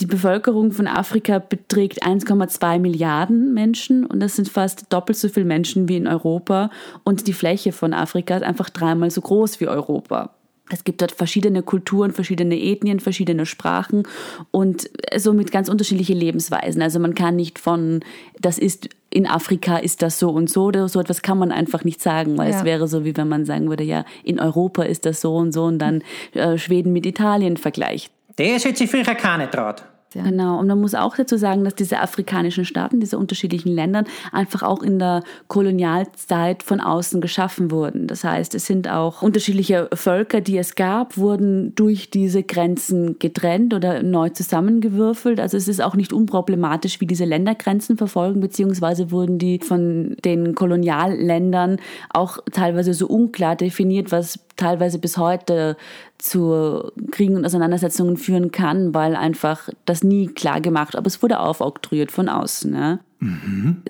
Die 0.00 0.06
Bevölkerung 0.06 0.72
von 0.72 0.86
Afrika 0.86 1.38
beträgt 1.38 2.02
1,2 2.02 2.78
Milliarden 2.78 3.52
Menschen 3.52 4.06
und 4.06 4.20
das 4.20 4.36
sind 4.36 4.48
fast 4.48 4.90
doppelt 4.90 5.18
so 5.18 5.28
viele 5.28 5.44
Menschen 5.44 5.86
wie 5.88 5.98
in 5.98 6.06
Europa. 6.06 6.70
Und 7.04 7.26
die 7.26 7.34
Fläche 7.34 7.72
von 7.72 7.92
Afrika 7.92 8.36
ist 8.36 8.42
einfach 8.42 8.70
dreimal 8.70 9.10
so 9.10 9.20
groß 9.20 9.60
wie 9.60 9.68
Europa. 9.68 10.30
Es 10.70 10.84
gibt 10.84 11.02
dort 11.02 11.12
verschiedene 11.12 11.62
Kulturen, 11.62 12.12
verschiedene 12.12 12.58
Ethnien, 12.58 13.00
verschiedene 13.00 13.44
Sprachen 13.44 14.04
und 14.50 14.88
somit 15.14 15.52
ganz 15.52 15.68
unterschiedliche 15.68 16.14
Lebensweisen. 16.14 16.80
Also 16.80 16.98
man 16.98 17.14
kann 17.14 17.36
nicht 17.36 17.58
von, 17.58 18.00
das 18.40 18.58
ist 18.58 18.88
in 19.10 19.26
Afrika 19.26 19.76
ist 19.76 20.00
das 20.00 20.18
so 20.18 20.30
und 20.30 20.48
so 20.48 20.64
oder 20.64 20.88
so 20.88 20.98
etwas 20.98 21.20
kann 21.20 21.36
man 21.36 21.52
einfach 21.52 21.84
nicht 21.84 22.00
sagen, 22.00 22.38
weil 22.38 22.50
Ja. 22.50 22.56
es 22.56 22.64
wäre 22.64 22.88
so, 22.88 23.04
wie 23.04 23.14
wenn 23.14 23.28
man 23.28 23.44
sagen 23.44 23.68
würde, 23.68 23.84
ja, 23.84 24.06
in 24.24 24.40
Europa 24.40 24.84
ist 24.84 25.04
das 25.04 25.20
so 25.20 25.36
und 25.36 25.52
so 25.52 25.64
und 25.64 25.78
dann 25.80 26.02
äh, 26.32 26.56
Schweden 26.56 26.94
mit 26.94 27.04
Italien 27.04 27.58
vergleicht. 27.58 28.10
Das 28.36 28.64
hätte 28.64 28.76
sich 28.76 28.90
früher 28.90 29.04
keiner 29.14 29.50
traut. 29.50 29.84
Ja. 30.14 30.22
Genau, 30.22 30.58
und 30.58 30.66
man 30.66 30.80
muss 30.80 30.94
auch 30.94 31.16
dazu 31.16 31.36
sagen, 31.36 31.64
dass 31.64 31.74
diese 31.74 32.00
afrikanischen 32.00 32.64
Staaten, 32.64 33.00
diese 33.00 33.18
unterschiedlichen 33.18 33.70
Länder 33.70 34.04
einfach 34.30 34.62
auch 34.62 34.82
in 34.82 34.98
der 34.98 35.22
Kolonialzeit 35.48 36.62
von 36.62 36.80
außen 36.80 37.20
geschaffen 37.20 37.70
wurden. 37.70 38.06
Das 38.06 38.24
heißt, 38.24 38.54
es 38.54 38.66
sind 38.66 38.88
auch 38.88 39.22
unterschiedliche 39.22 39.88
Völker, 39.94 40.40
die 40.40 40.58
es 40.58 40.74
gab, 40.74 41.16
wurden 41.16 41.74
durch 41.74 42.10
diese 42.10 42.42
Grenzen 42.42 43.18
getrennt 43.18 43.74
oder 43.74 44.02
neu 44.02 44.28
zusammengewürfelt. 44.30 45.40
Also 45.40 45.56
es 45.56 45.68
ist 45.68 45.80
auch 45.82 45.94
nicht 45.94 46.12
unproblematisch, 46.12 47.00
wie 47.00 47.06
diese 47.06 47.24
Ländergrenzen 47.24 47.96
verfolgen, 47.96 48.40
beziehungsweise 48.40 49.10
wurden 49.10 49.38
die 49.38 49.60
von 49.60 50.16
den 50.24 50.54
Kolonialländern 50.54 51.78
auch 52.10 52.38
teilweise 52.52 52.94
so 52.94 53.06
unklar 53.06 53.56
definiert, 53.56 54.12
was 54.12 54.38
teilweise 54.56 54.98
bis 54.98 55.18
heute 55.18 55.76
zu 56.18 56.92
Kriegen 57.10 57.36
und 57.36 57.44
Auseinandersetzungen 57.44 58.16
führen 58.16 58.52
kann, 58.52 58.94
weil 58.94 59.16
einfach 59.16 59.68
das 59.84 60.04
nie 60.04 60.28
klar 60.28 60.60
gemacht, 60.60 60.96
aber 60.96 61.06
es 61.06 61.22
wurde 61.22 61.40
aufoktroyiert 61.40 62.12
von 62.12 62.28
außen. 62.28 62.74
Ja. 62.74 62.98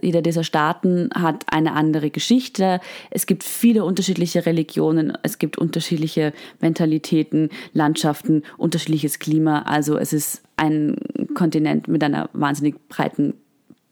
Jeder 0.02 0.20
dieser 0.20 0.44
Staaten 0.44 1.08
hat 1.14 1.44
eine 1.50 1.72
andere 1.72 2.10
Geschichte. 2.10 2.80
Es 3.10 3.26
gibt 3.26 3.44
viele 3.44 3.84
unterschiedliche 3.84 4.44
Religionen, 4.44 5.16
es 5.22 5.38
gibt 5.38 5.56
unterschiedliche 5.56 6.34
Mentalitäten, 6.60 7.48
Landschaften, 7.72 8.42
unterschiedliches 8.58 9.18
Klima. 9.18 9.62
Also 9.62 9.96
es 9.96 10.12
ist 10.12 10.42
ein 10.56 10.96
Kontinent 11.34 11.88
mit 11.88 12.04
einer 12.04 12.28
wahnsinnig 12.34 12.76
breiten 12.88 13.34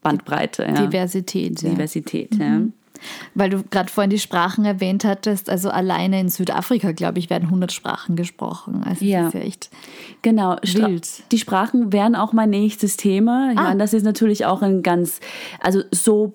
Bandbreite. 0.03 0.63
Ja. 0.63 0.85
Diversität. 0.85 1.61
Ja. 1.61 1.69
Diversität, 1.71 2.35
ja. 2.35 2.61
Weil 3.35 3.49
du 3.49 3.63
gerade 3.63 3.89
vorhin 3.91 4.09
die 4.09 4.19
Sprachen 4.19 4.65
erwähnt 4.65 5.03
hattest, 5.05 5.49
also 5.49 5.69
alleine 5.69 6.19
in 6.19 6.29
Südafrika, 6.29 6.91
glaube 6.91 7.19
ich, 7.19 7.29
werden 7.29 7.45
100 7.45 7.71
Sprachen 7.71 8.15
gesprochen. 8.15 8.83
Also 8.85 9.03
Ja. 9.05 9.23
das 9.25 9.33
ist 9.35 9.39
ja 9.41 9.45
echt. 9.47 9.69
Genau, 10.21 10.55
Wild. 10.63 11.23
die 11.31 11.37
Sprachen 11.37 11.91
wären 11.93 12.15
auch 12.15 12.33
mein 12.33 12.49
nächstes 12.49 12.97
Thema. 12.97 13.49
Ich 13.53 13.57
Ah. 13.59 13.63
meine, 13.63 13.79
das 13.79 13.93
ist 13.93 14.03
natürlich 14.03 14.45
auch 14.45 14.61
ein 14.61 14.83
ganz, 14.83 15.19
also 15.59 15.81
so 15.91 16.33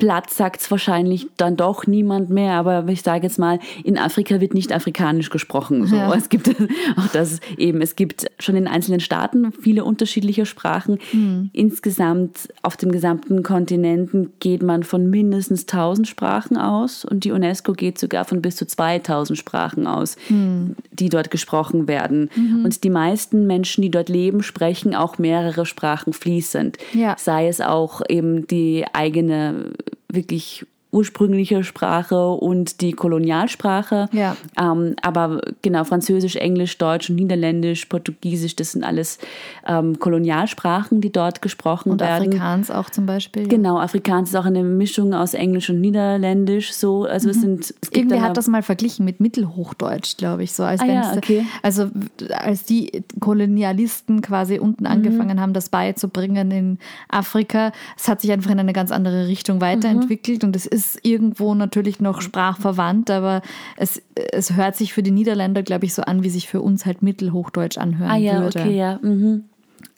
platt 0.00 0.30
sagt 0.30 0.62
es 0.62 0.70
wahrscheinlich 0.70 1.28
dann 1.36 1.56
doch 1.56 1.86
niemand 1.86 2.30
mehr, 2.30 2.54
aber 2.54 2.84
ich 2.88 3.02
sage 3.02 3.26
jetzt 3.26 3.38
mal, 3.38 3.60
in 3.84 3.98
Afrika 3.98 4.40
wird 4.40 4.54
nicht 4.54 4.72
afrikanisch 4.72 5.30
gesprochen. 5.30 5.86
So. 5.86 5.94
Ja. 5.94 6.12
Es 6.14 6.28
gibt 6.28 6.48
auch 6.96 7.06
das 7.12 7.38
eben, 7.56 7.80
es 7.80 7.94
gibt 7.94 8.26
schon 8.40 8.56
in 8.56 8.66
einzelnen 8.66 9.00
Staaten 9.00 9.52
viele 9.52 9.84
unterschiedliche 9.84 10.46
Sprachen. 10.46 10.98
Hm. 11.10 11.50
Insgesamt 11.52 12.48
auf 12.62 12.76
dem 12.76 12.90
gesamten 12.90 13.42
Kontinenten 13.42 14.32
geht 14.40 14.62
man 14.62 14.82
von 14.82 15.08
mindestens 15.08 15.62
1000 15.62 16.08
Sprachen 16.08 16.56
aus 16.56 17.04
und 17.04 17.24
die 17.24 17.30
UNESCO 17.30 17.74
geht 17.74 17.98
sogar 17.98 18.24
von 18.24 18.42
bis 18.42 18.56
zu 18.56 18.66
2000 18.66 19.38
Sprachen 19.38 19.86
aus, 19.86 20.16
Hm. 20.28 20.76
die 20.92 21.10
dort 21.10 21.30
gesprochen 21.30 21.86
werden. 21.86 22.30
Mhm. 22.34 22.64
Und 22.64 22.82
die 22.84 22.90
meisten 22.90 23.46
Menschen, 23.46 23.82
die 23.82 23.90
dort 23.90 24.08
leben, 24.08 24.42
sprechen 24.42 24.94
auch 24.94 25.18
mehrere 25.18 25.66
Sprachen 25.66 26.12
fließend. 26.12 26.78
Ja. 26.94 27.16
Sei 27.18 27.48
es 27.48 27.60
auch 27.60 28.00
eben 28.08 28.46
die 28.46 28.86
eigene 28.92 29.72
wirklich 30.14 30.64
ursprüngliche 30.92 31.62
Sprache 31.64 32.28
und 32.30 32.80
die 32.80 32.92
Kolonialsprache. 32.92 34.08
Ja. 34.12 34.36
Ähm, 34.60 34.96
aber 35.02 35.40
genau, 35.62 35.84
Französisch, 35.84 36.36
Englisch, 36.36 36.78
Deutsch 36.78 37.10
und 37.10 37.16
Niederländisch, 37.16 37.86
Portugiesisch, 37.86 38.56
das 38.56 38.72
sind 38.72 38.82
alles 38.84 39.18
ähm, 39.66 39.98
Kolonialsprachen, 39.98 41.00
die 41.00 41.12
dort 41.12 41.42
gesprochen 41.42 41.92
Und 41.92 42.00
werden. 42.00 42.28
Afrikaans 42.28 42.70
auch 42.70 42.90
zum 42.90 43.06
Beispiel. 43.06 43.46
Genau, 43.46 43.78
Afrikaans 43.78 44.30
ist 44.30 44.34
auch 44.36 44.46
eine 44.46 44.62
Mischung 44.64 45.14
aus 45.14 45.34
Englisch 45.34 45.70
und 45.70 45.80
Niederländisch. 45.80 46.72
So, 46.72 47.04
also 47.04 47.30
es 47.30 47.40
sind. 47.40 47.72
Es 47.80 47.90
Irgendwer 47.92 48.22
hat 48.22 48.36
das 48.36 48.48
mal 48.48 48.62
verglichen 48.62 49.04
mit 49.04 49.20
Mittelhochdeutsch, 49.20 50.16
glaube 50.16 50.42
ich, 50.42 50.52
so 50.52 50.64
als 50.64 50.80
Ah 50.80 50.86
ja, 50.86 51.12
okay. 51.16 51.44
also 51.62 51.88
als 52.32 52.64
die 52.64 53.04
Kolonialisten 53.20 54.22
quasi 54.22 54.58
unten 54.58 54.84
Mhm. 54.84 54.90
angefangen 54.90 55.40
haben, 55.40 55.52
das 55.52 55.68
beizubringen 55.68 56.50
in 56.50 56.78
Afrika, 57.08 57.72
es 57.96 58.08
hat 58.08 58.20
sich 58.20 58.32
einfach 58.32 58.50
in 58.50 58.58
eine 58.58 58.72
ganz 58.72 58.90
andere 58.92 59.26
Richtung 59.28 59.60
weiterentwickelt 59.60 60.44
und 60.44 60.56
es 60.56 60.66
ist 60.66 60.79
irgendwo 61.02 61.54
natürlich 61.54 62.00
noch 62.00 62.20
sprachverwandt, 62.20 63.10
aber 63.10 63.42
es, 63.76 64.02
es 64.14 64.54
hört 64.54 64.76
sich 64.76 64.92
für 64.92 65.02
die 65.02 65.10
Niederländer, 65.10 65.62
glaube 65.62 65.84
ich, 65.86 65.94
so 65.94 66.02
an, 66.02 66.22
wie 66.22 66.30
sich 66.30 66.48
für 66.48 66.60
uns 66.60 66.86
halt 66.86 67.02
Mittelhochdeutsch 67.02 67.78
anhören 67.78 68.10
Ah 68.10 68.16
ja, 68.16 68.40
würde. 68.40 68.60
okay, 68.60 68.76
ja. 68.76 68.98
Mhm. 69.02 69.44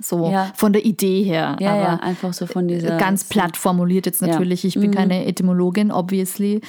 So 0.00 0.30
Ja. 0.30 0.52
von 0.56 0.72
der 0.72 0.84
Idee 0.84 1.22
her. 1.22 1.56
Ja, 1.60 1.72
aber 1.72 1.82
ja, 1.82 1.94
einfach 2.00 2.32
so 2.32 2.46
von 2.46 2.68
dieser. 2.68 2.96
ganz 2.98 3.24
platt 3.24 3.56
formuliert 3.56 4.06
jetzt. 4.06 4.22
Mhm. 4.22 4.28
natürlich. 4.28 4.64
Ich 4.64 4.74
bin 4.74 4.90
keine 4.90 5.26
Etymologin, 5.26 5.90
obviously. 5.92 6.60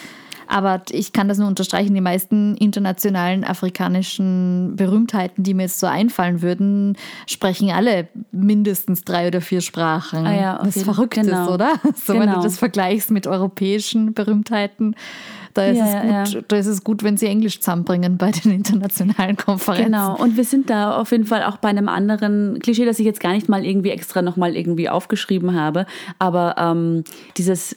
Aber 0.45 0.81
ich 0.91 1.13
kann 1.13 1.29
das 1.29 1.37
nur 1.37 1.47
unterstreichen. 1.47 1.95
Die 1.95 2.01
meisten 2.01 2.55
internationalen 2.57 3.45
afrikanischen 3.45 4.75
Berühmtheiten, 4.75 5.43
die 5.43 5.53
mir 5.53 5.63
jetzt 5.63 5.79
so 5.79 5.87
einfallen 5.87 6.41
würden, 6.41 6.97
sprechen 7.27 7.71
alle 7.71 8.09
mindestens 8.31 9.03
drei 9.03 9.27
oder 9.27 9.39
vier 9.41 9.61
Sprachen. 9.61 10.25
Ah 10.27 10.35
ja, 10.35 10.57
auf 10.59 10.67
Was 10.67 10.83
verrückt 10.83 11.13
genau. 11.15 11.45
ist, 11.45 11.49
oder? 11.49 11.73
So, 11.95 12.13
wenn 12.13 12.21
Genau. 12.23 12.35
du 12.35 12.41
das 12.43 12.57
vergleichst 12.59 13.09
mit 13.09 13.25
europäischen 13.25 14.13
Berühmtheiten, 14.13 14.95
da 15.53 15.65
ist, 15.65 15.77
Ja, 15.77 16.23
es 16.23 16.33
gut, 16.33 16.45
da 16.47 16.55
ist 16.57 16.67
es 16.67 16.83
gut, 16.83 17.03
wenn 17.03 17.17
sie 17.17 17.27
Englisch 17.27 17.59
zusammenbringen 17.59 18.17
bei 18.17 18.31
den 18.31 18.51
internationalen 18.51 19.37
Konferenzen. 19.37 19.85
Genau, 19.85 20.15
und 20.17 20.37
wir 20.37 20.43
sind 20.43 20.69
da 20.69 20.97
auf 20.97 21.11
jeden 21.11 21.25
Fall 21.25 21.43
auch 21.43 21.57
bei 21.57 21.69
einem 21.69 21.89
anderen 21.89 22.59
Klischee, 22.59 22.85
das 22.85 22.99
ich 22.99 23.05
jetzt 23.05 23.19
gar 23.19 23.33
nicht 23.33 23.49
mal 23.49 23.65
irgendwie 23.65 23.89
extra 23.89 24.21
nochmal 24.21 24.55
irgendwie 24.55 24.89
aufgeschrieben 24.89 25.55
habe, 25.55 25.85
aber 26.19 26.55
ähm, 26.57 27.03
dieses 27.37 27.75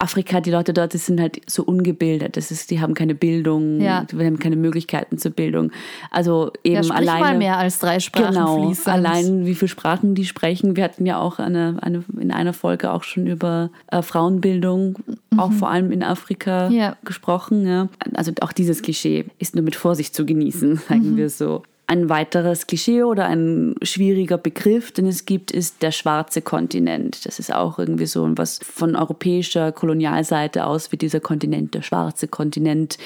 Afrika, 0.00 0.40
die 0.40 0.52
Leute 0.52 0.72
dort, 0.72 0.92
die 0.94 0.98
sind 0.98 1.20
halt 1.20 1.40
so 1.50 1.64
ungebildet. 1.64 2.36
Das 2.36 2.52
ist, 2.52 2.70
die 2.70 2.80
haben 2.80 2.94
keine 2.94 3.16
Bildung, 3.16 3.80
Ja. 3.80 4.04
die 4.04 4.16
haben 4.16 4.38
keine 4.38 4.54
Möglichkeiten 4.54 5.18
zur 5.18 5.32
Bildung. 5.32 5.72
Also 6.12 6.52
eben 6.62 6.76
Ja, 6.76 6.82
sprich 6.84 6.98
alleine. 6.98 7.20
mal 7.20 7.36
mehr 7.38 7.56
als 7.58 7.80
drei 7.80 7.98
Sprachen 7.98 8.32
Genau, 8.34 8.64
fließend. 8.64 8.86
allein 8.88 9.44
wie 9.44 9.56
viele 9.56 9.68
Sprachen 9.68 10.14
die 10.14 10.24
sprechen. 10.24 10.76
Wir 10.76 10.84
hatten 10.84 11.04
ja 11.04 11.18
auch 11.18 11.40
eine, 11.40 11.78
eine, 11.82 12.04
in 12.20 12.30
einer 12.30 12.52
Folge 12.52 12.92
auch 12.92 13.02
schon 13.02 13.26
über 13.26 13.70
äh, 13.90 14.00
Frauenbildung, 14.02 14.96
auch 15.36 15.50
vor 15.52 15.68
allem 15.70 15.90
in 15.90 16.04
Afrika 16.04 16.68
Mhm. 16.70 16.76
Ja. 16.76 16.96
gesprochen. 17.04 17.66
Ja. 17.66 17.88
Also 18.14 18.30
auch 18.40 18.52
dieses 18.52 18.82
Klischee 18.82 19.24
ist 19.40 19.56
nur 19.56 19.64
mit 19.64 19.74
Vorsicht 19.74 20.14
zu 20.14 20.24
genießen, 20.24 20.76
sagen 20.88 21.12
Mhm. 21.12 21.16
wir 21.16 21.28
so. 21.28 21.64
Ein 21.90 22.10
weiteres 22.10 22.66
Klischee 22.66 23.02
oder 23.02 23.24
ein 23.24 23.74
schwieriger 23.80 24.36
Begriff, 24.36 24.92
den 24.92 25.06
es 25.06 25.24
gibt, 25.24 25.50
ist 25.50 25.80
der 25.80 25.90
schwarze 25.90 26.42
Kontinent. 26.42 27.24
Das 27.24 27.38
ist 27.38 27.50
auch 27.52 27.78
irgendwie 27.78 28.04
so 28.04 28.28
was 28.36 28.60
von 28.62 28.94
europäischer 28.94 29.72
Kolonialseite 29.72 30.66
aus 30.66 30.92
wird 30.92 31.00
dieser 31.00 31.20
Kontinent, 31.20 31.72
der 31.72 31.80
schwarze 31.80 32.28
Kontinent, 32.28 32.98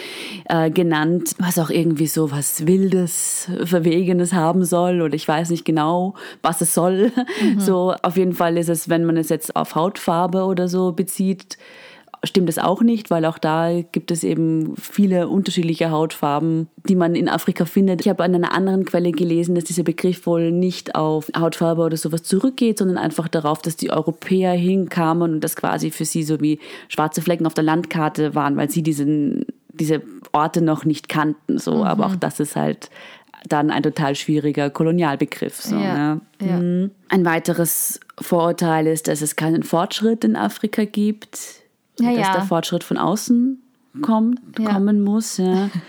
äh, 0.46 0.68
genannt, 0.68 1.36
was 1.38 1.60
auch 1.60 1.70
irgendwie 1.70 2.08
so 2.08 2.32
was 2.32 2.66
Wildes, 2.66 3.48
Verwegenes 3.62 4.32
haben 4.32 4.64
soll 4.64 5.00
oder 5.00 5.14
ich 5.14 5.28
weiß 5.28 5.50
nicht 5.50 5.64
genau, 5.64 6.14
was 6.42 6.60
es 6.60 6.74
soll. 6.74 7.12
So 7.58 7.94
auf 8.02 8.16
jeden 8.16 8.32
Fall 8.32 8.56
ist 8.56 8.68
es, 8.68 8.88
wenn 8.88 9.04
man 9.04 9.16
es 9.16 9.28
jetzt 9.28 9.54
auf 9.54 9.76
Hautfarbe 9.76 10.44
oder 10.44 10.66
so 10.66 10.90
bezieht, 10.92 11.56
stimmt 12.24 12.48
es 12.48 12.58
auch 12.58 12.82
nicht, 12.82 13.10
weil 13.10 13.24
auch 13.24 13.38
da 13.38 13.82
gibt 13.90 14.10
es 14.10 14.22
eben 14.22 14.74
viele 14.76 15.28
unterschiedliche 15.28 15.90
Hautfarben, 15.90 16.68
die 16.88 16.94
man 16.94 17.14
in 17.14 17.28
Afrika 17.28 17.64
findet. 17.64 18.00
Ich 18.00 18.08
habe 18.08 18.22
an 18.22 18.34
einer 18.34 18.52
anderen 18.52 18.84
Quelle 18.84 19.10
gelesen, 19.10 19.54
dass 19.54 19.64
dieser 19.64 19.82
Begriff 19.82 20.26
wohl 20.26 20.52
nicht 20.52 20.94
auf 20.94 21.30
Hautfarbe 21.36 21.82
oder 21.82 21.96
sowas 21.96 22.22
zurückgeht, 22.22 22.78
sondern 22.78 22.98
einfach 22.98 23.28
darauf, 23.28 23.60
dass 23.62 23.76
die 23.76 23.90
Europäer 23.90 24.52
hinkamen 24.52 25.34
und 25.34 25.40
das 25.40 25.56
quasi 25.56 25.90
für 25.90 26.04
sie 26.04 26.22
so 26.22 26.40
wie 26.40 26.60
schwarze 26.88 27.22
Flecken 27.22 27.46
auf 27.46 27.54
der 27.54 27.64
Landkarte 27.64 28.34
waren, 28.34 28.56
weil 28.56 28.70
sie 28.70 28.82
diesen, 28.82 29.46
diese 29.72 30.02
Orte 30.32 30.62
noch 30.62 30.84
nicht 30.84 31.08
kannten. 31.08 31.58
So. 31.58 31.84
Aber 31.84 32.06
auch 32.06 32.16
das 32.16 32.38
ist 32.38 32.54
halt 32.54 32.88
dann 33.48 33.72
ein 33.72 33.82
total 33.82 34.14
schwieriger 34.14 34.70
Kolonialbegriff. 34.70 35.60
So, 35.60 35.74
Ja, 35.74 36.14
ne? 36.14 36.20
ja. 36.40 36.56
Mhm. 36.58 36.90
Ein 37.08 37.24
weiteres 37.24 37.98
Vorurteil 38.20 38.86
ist, 38.86 39.08
dass 39.08 39.22
es 39.22 39.34
keinen 39.34 39.64
Fortschritt 39.64 40.22
in 40.22 40.36
Afrika 40.36 40.84
gibt 40.84 41.61
Ja, 42.00 42.10
dass 42.10 42.26
ja. 42.28 42.32
der 42.34 42.42
Fortschritt 42.42 42.84
von 42.84 42.98
außen 42.98 43.62
kommt, 44.00 44.40
Ja. 44.58 44.72
kommen 44.74 45.02
muss. 45.02 45.36
Ja. 45.38 45.68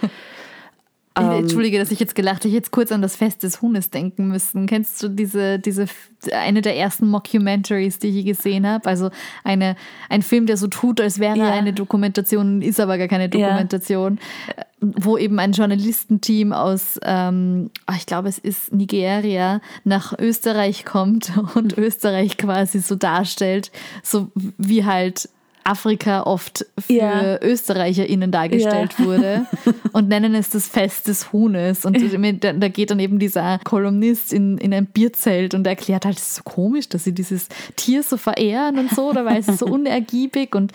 Ich- 1.15 1.21
Ähm, 1.23 1.29
Entschuldige, 1.43 1.77
dass 1.77 1.91
ich 1.91 1.99
jetzt 1.99 2.15
gelacht 2.15 2.37
habe. 2.37 2.47
Ich 2.47 2.55
jetzt 2.55 2.71
kurz 2.71 2.91
an 2.91 3.03
das 3.03 3.15
Fest 3.15 3.43
des 3.43 3.61
Huhnes 3.61 3.91
denken 3.91 4.29
müssen. 4.29 4.65
Kennst 4.65 5.03
du 5.03 5.09
diese, 5.09 5.59
diese, 5.59 5.85
eine 6.31 6.63
der 6.63 6.75
ersten 6.75 7.07
Mockumentaries, 7.07 7.99
die 7.99 8.07
ich 8.07 8.15
je 8.15 8.23
gesehen 8.23 8.65
habe? 8.65 8.89
Also 8.89 9.11
eine, 9.43 9.75
ein 10.09 10.23
Film, 10.23 10.47
der 10.47 10.57
so 10.57 10.65
tut, 10.65 10.99
als 10.99 11.19
wäre 11.19 11.37
Ja. 11.37 11.51
eine 11.51 11.71
Dokumentation, 11.71 12.63
ist 12.63 12.79
aber 12.79 12.97
gar 12.97 13.07
keine 13.07 13.29
Dokumentation, 13.29 14.17
äh, 14.57 14.63
wo 14.81 15.15
eben 15.19 15.37
ein 15.37 15.51
Journalistenteam 15.51 16.51
aus, 16.51 16.99
ähm, 17.03 17.69
ah, 17.85 17.93
ich 17.95 18.07
glaube, 18.07 18.27
es 18.29 18.39
ist 18.39 18.73
Nigeria, 18.73 19.61
nach 19.83 20.17
Österreich 20.17 20.83
kommt 20.83 21.31
und 21.53 21.77
Österreich 21.77 22.37
quasi 22.37 22.79
so 22.79 22.95
darstellt, 22.95 23.71
so 24.01 24.31
wie 24.57 24.83
halt 24.83 25.29
Afrika 25.63 26.23
oft 26.23 26.65
für 26.79 26.93
Ja. 26.93 27.41
ÖsterreicherInnen 27.41 28.31
dargestellt 28.31 28.95
Ja. 28.99 29.05
wurde 29.05 29.45
und 29.93 30.07
nennen 30.09 30.35
es 30.35 30.49
das 30.49 30.67
Fest 30.67 31.07
des 31.07 31.31
Huhnes. 31.33 31.85
Und 31.85 31.97
da 32.41 32.67
geht 32.67 32.91
dann 32.91 32.99
eben 32.99 33.19
dieser 33.19 33.59
Kolumnist 33.63 34.33
in, 34.33 34.57
in 34.57 34.73
ein 34.73 34.85
Bierzelt 34.85 35.53
und 35.53 35.65
erklärt 35.67 36.05
halt, 36.05 36.17
es 36.17 36.23
ist 36.29 36.35
so 36.35 36.43
komisch, 36.43 36.89
dass 36.89 37.03
sie 37.03 37.13
dieses 37.13 37.47
Tier 37.75 38.03
so 38.03 38.17
verehren 38.17 38.77
und 38.79 38.89
so, 38.91 39.09
oder 39.09 39.25
weil 39.25 39.37
es 39.37 39.47
ist 39.47 39.59
so 39.59 39.65
unergiebig 39.73 40.55
und, 40.55 40.71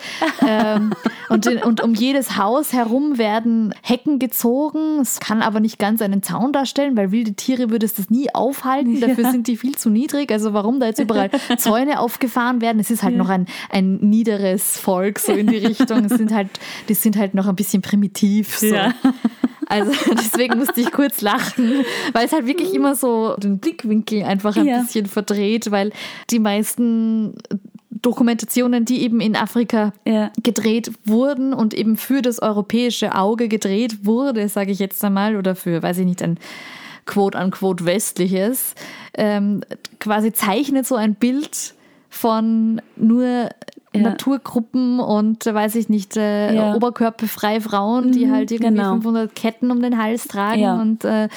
ähm, 0.47 0.93
und, 1.29 1.47
und 1.63 1.81
um 1.81 1.93
jedes 1.93 2.37
Haus 2.37 2.73
herum 2.73 3.17
werden 3.17 3.73
Hecken 3.83 4.19
gezogen. 4.19 4.99
Es 5.01 5.19
kann 5.19 5.41
aber 5.41 5.59
nicht 5.59 5.79
ganz 5.79 6.01
einen 6.01 6.23
Zaun 6.23 6.53
darstellen, 6.53 6.95
weil 6.97 7.11
wilde 7.11 7.33
Tiere 7.33 7.69
würde 7.69 7.85
es 7.85 7.93
das 7.95 8.09
nie 8.09 8.33
aufhalten. 8.33 8.99
Dafür 8.99 9.31
sind 9.31 9.47
die 9.47 9.57
viel 9.57 9.75
zu 9.75 9.89
niedrig. 9.89 10.31
Also 10.31 10.53
warum 10.53 10.79
da 10.79 10.87
jetzt 10.87 10.99
überall 10.99 11.29
Zäune 11.57 11.99
aufgefahren 11.99 12.61
werden? 12.61 12.79
Es 12.79 12.89
ist 12.91 13.03
halt 13.03 13.15
noch 13.17 13.29
ein, 13.29 13.45
ein 13.69 13.97
niederes 13.97 14.78
Volk, 14.79 15.19
so 15.19 15.33
in 15.33 15.47
die 15.47 15.57
Richtung. 15.57 16.09
Sind 16.09 16.33
halt, 16.33 16.49
die 16.87 16.93
sind 16.95 17.17
halt 17.17 17.33
noch 17.35 17.47
ein 17.47 17.55
bisschen 17.55 17.81
primitiv. 17.81 18.57
So. 18.57 18.67
Ja. 18.73 18.93
Also 19.67 19.91
deswegen 20.17 20.57
musste 20.57 20.81
ich 20.81 20.91
kurz 20.91 21.21
lachen, 21.21 21.85
weil 22.13 22.25
es 22.25 22.31
halt 22.33 22.47
wirklich 22.47 22.73
immer 22.73 22.95
so 22.95 23.35
den 23.37 23.59
Blickwinkel 23.59 24.23
einfach 24.23 24.55
ein 24.57 24.65
Ja. 24.65 24.81
bisschen 24.81 25.05
verdreht, 25.05 25.69
weil 25.69 25.91
die 26.31 26.39
meisten 26.39 27.35
Dokumentationen, 27.91 28.85
die 28.85 29.03
eben 29.03 29.19
in 29.19 29.35
Afrika 29.35 29.93
Ja. 30.07 30.31
gedreht 30.41 30.91
wurden 31.05 31.53
und 31.53 31.73
eben 31.73 31.97
für 31.97 32.21
das 32.21 32.41
europäische 32.41 33.13
Auge 33.15 33.47
gedreht 33.47 34.05
wurde, 34.05 34.47
sage 34.49 34.71
ich 34.71 34.79
jetzt 34.79 35.03
einmal, 35.03 35.35
oder 35.35 35.55
für, 35.55 35.83
weiß 35.83 35.97
ich 35.99 36.05
nicht, 36.05 36.21
ein 36.23 36.39
quote-unquote 37.05 37.85
westliches, 37.85 38.75
ähm, 39.15 39.61
quasi 39.99 40.31
zeichnet 40.31 40.85
so 40.87 40.95
ein 40.95 41.15
Bild 41.15 41.73
von 42.09 42.81
nur 42.95 43.49
Naturgruppen 43.97 44.99
und, 44.99 45.47
äh, 45.47 45.53
weiß 45.53 45.75
ich 45.75 45.89
nicht, 45.89 46.15
äh, 46.15 46.53
Ja. 46.53 46.75
oberkörperfreie 46.75 47.59
Frauen, 47.61 48.11
die 48.11 48.25
Mhm, 48.27 48.31
halt 48.31 48.51
irgendwie 48.51 48.75
genau. 48.75 48.91
500 48.93 49.33
Ketten 49.35 49.71
um 49.71 49.81
den 49.81 49.97
Hals 49.97 50.27
tragen 50.27 50.59
Ja. 50.61 50.79
und, 50.79 51.03
äh, 51.05 51.27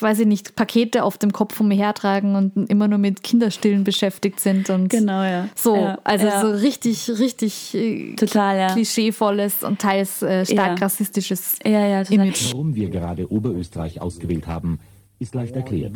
weiß 0.00 0.20
ich 0.20 0.26
nicht, 0.26 0.56
Pakete 0.56 1.04
auf 1.04 1.18
dem 1.18 1.32
Kopf 1.32 1.60
um 1.60 1.68
mich 1.68 1.78
hertragen 1.78 2.34
und 2.34 2.68
immer 2.70 2.88
nur 2.88 2.98
mit 2.98 3.22
Kinderstillen 3.22 3.84
beschäftigt 3.84 4.40
sind 4.40 4.68
und 4.70 4.88
Genau, 4.88 5.22
ja. 5.22 5.48
so, 5.54 5.76
Ja, 5.76 5.98
also 6.04 6.26
ja. 6.26 6.40
so 6.40 6.50
richtig, 6.50 7.08
richtig 7.18 7.74
äh, 7.74 8.16
Total, 8.16 8.58
ja. 8.58 8.72
klischeevolles 8.72 9.62
und 9.62 9.78
teils 9.80 10.22
äh, 10.22 10.44
stark 10.44 10.78
Ja. 10.80 10.84
rassistisches 10.86 11.58
Ja, 11.64 11.86
ja, 11.86 12.02
total. 12.04 12.26
Image. 12.26 12.52
Warum 12.52 12.74
wir 12.74 12.90
gerade 12.90 13.30
Oberösterreich 13.30 14.00
ausgewählt 14.00 14.46
haben, 14.46 14.80
ist 15.18 15.34
leicht 15.34 15.54
erklärt. 15.56 15.92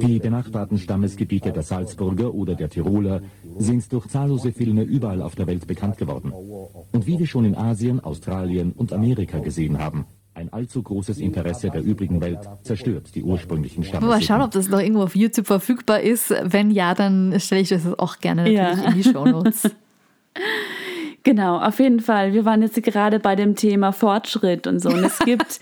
Die 0.00 0.18
benachbarten 0.18 0.78
Stammesgebiete 0.78 1.52
der 1.52 1.62
Salzburger 1.62 2.32
oder 2.34 2.54
der 2.54 2.70
Tiroler 2.70 3.20
sind 3.58 3.92
durch 3.92 4.06
zahllose 4.08 4.52
Filme 4.52 4.82
überall 4.82 5.22
auf 5.22 5.34
der 5.34 5.46
Welt 5.46 5.66
bekannt 5.66 5.98
geworden. 5.98 6.32
Und 6.92 7.06
wie 7.06 7.18
wir 7.18 7.26
schon 7.26 7.44
in 7.44 7.56
Asien, 7.56 8.00
Australien 8.00 8.72
und 8.72 8.92
Amerika 8.92 9.38
gesehen 9.38 9.78
haben, 9.78 10.06
ein 10.34 10.52
allzu 10.52 10.82
großes 10.82 11.18
Interesse 11.18 11.70
der 11.70 11.82
übrigen 11.82 12.20
Welt 12.20 12.38
zerstört 12.62 13.14
die 13.14 13.22
ursprünglichen 13.24 13.84
Mal 14.00 14.22
schauen, 14.22 14.40
ob 14.42 14.52
das 14.52 14.68
noch 14.70 14.78
irgendwo 14.80 15.02
auf 15.02 15.16
YouTube 15.16 15.46
verfügbar 15.46 16.00
ist. 16.00 16.30
Wenn 16.44 16.70
ja, 16.70 16.94
dann 16.94 17.38
stelle 17.40 17.60
ich 17.62 17.68
das 17.70 17.86
auch 17.98 18.18
gerne 18.18 18.42
natürlich 18.42 18.58
Ja. 18.58 18.88
in 18.90 18.94
die 18.94 19.02
Shownotes. 19.04 19.70
Genau, 21.22 21.58
auf 21.58 21.78
jeden 21.80 22.00
Fall. 22.00 22.32
Wir 22.32 22.46
waren 22.46 22.62
jetzt 22.62 22.82
gerade 22.82 23.18
bei 23.18 23.36
dem 23.36 23.54
Thema 23.54 23.92
Fortschritt 23.92 24.66
und 24.66 24.80
so. 24.80 24.88
Und 24.88 25.04
es 25.04 25.18
gibt, 25.24 25.60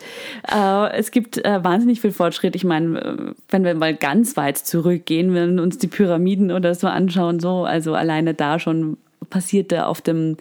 äh, 0.55 0.93
es 0.97 1.11
gibt 1.11 1.45
äh, 1.45 1.65
wahnsinnig 1.65 2.01
viel 2.01 2.13
Fortschritt. 2.13 2.55
Ich 2.55 2.65
meine, 2.65 3.01
äh, 3.01 3.17
wenn 3.49 3.65
wir 3.65 3.75
mal 3.75 3.95
ganz 3.95 4.37
weit 4.37 4.59
zurückgehen, 4.59 5.35
wenn 5.35 5.57
wir 5.57 5.63
uns 5.63 5.79
die 5.79 5.89
Pyramiden 5.89 6.53
oder 6.53 6.75
so 6.75 6.87
anschauen, 6.87 7.41
so, 7.41 7.65
also 7.65 7.95
alleine 7.95 8.35
da 8.35 8.61
schon 8.61 8.99
passierte 9.31 9.87
auf 9.87 10.01
dem 10.01 10.37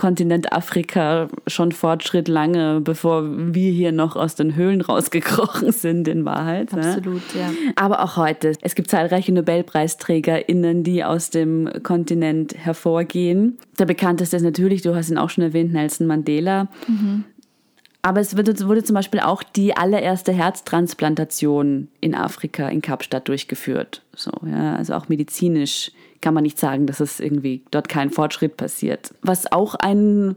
Kontinent 0.00 0.50
Afrika 0.54 1.28
schon 1.46 1.72
Fortschritt 1.72 2.26
lange, 2.26 2.80
bevor 2.80 3.22
wir 3.26 3.70
hier 3.70 3.92
noch 3.92 4.16
aus 4.16 4.34
den 4.34 4.56
Höhlen 4.56 4.80
rausgekrochen 4.80 5.72
sind, 5.72 6.08
in 6.08 6.24
Wahrheit. 6.24 6.72
ne? 6.72 6.94
Absolut, 6.94 7.20
ja. 7.34 7.50
Aber 7.76 8.02
auch 8.02 8.16
heute. 8.16 8.54
Es 8.62 8.74
gibt 8.74 8.88
zahlreiche 8.88 9.30
NobelpreisträgerInnen, 9.30 10.84
die 10.84 11.04
aus 11.04 11.28
dem 11.28 11.68
Kontinent 11.82 12.54
hervorgehen. 12.56 13.58
Der 13.78 13.84
bekannteste 13.84 14.38
ist 14.38 14.42
natürlich, 14.42 14.80
du 14.80 14.94
hast 14.94 15.10
ihn 15.10 15.18
auch 15.18 15.28
schon 15.28 15.44
erwähnt, 15.44 15.74
Nelson 15.74 16.06
Mandela. 16.06 16.68
Aber 18.02 18.20
es 18.20 18.36
wurde, 18.36 18.54
zum 18.54 18.94
Beispiel 18.94 19.20
auch 19.20 19.42
die 19.42 19.76
allererste 19.76 20.32
Herztransplantation 20.32 21.88
in 22.00 22.14
Afrika, 22.14 22.68
in 22.68 22.80
Kapstadt, 22.80 23.28
durchgeführt. 23.28 24.02
So, 24.14 24.30
ja, 24.46 24.76
also 24.76 24.94
auch 24.94 25.08
medizinisch 25.08 25.92
kann 26.22 26.34
man 26.34 26.42
nicht 26.42 26.58
sagen, 26.58 26.86
dass 26.86 27.00
es 27.00 27.20
irgendwie 27.20 27.62
dort 27.70 27.88
kein 27.88 28.10
Fortschritt 28.10 28.56
passiert. 28.56 29.14
Was 29.22 29.52
auch 29.52 29.74
ein 29.74 30.36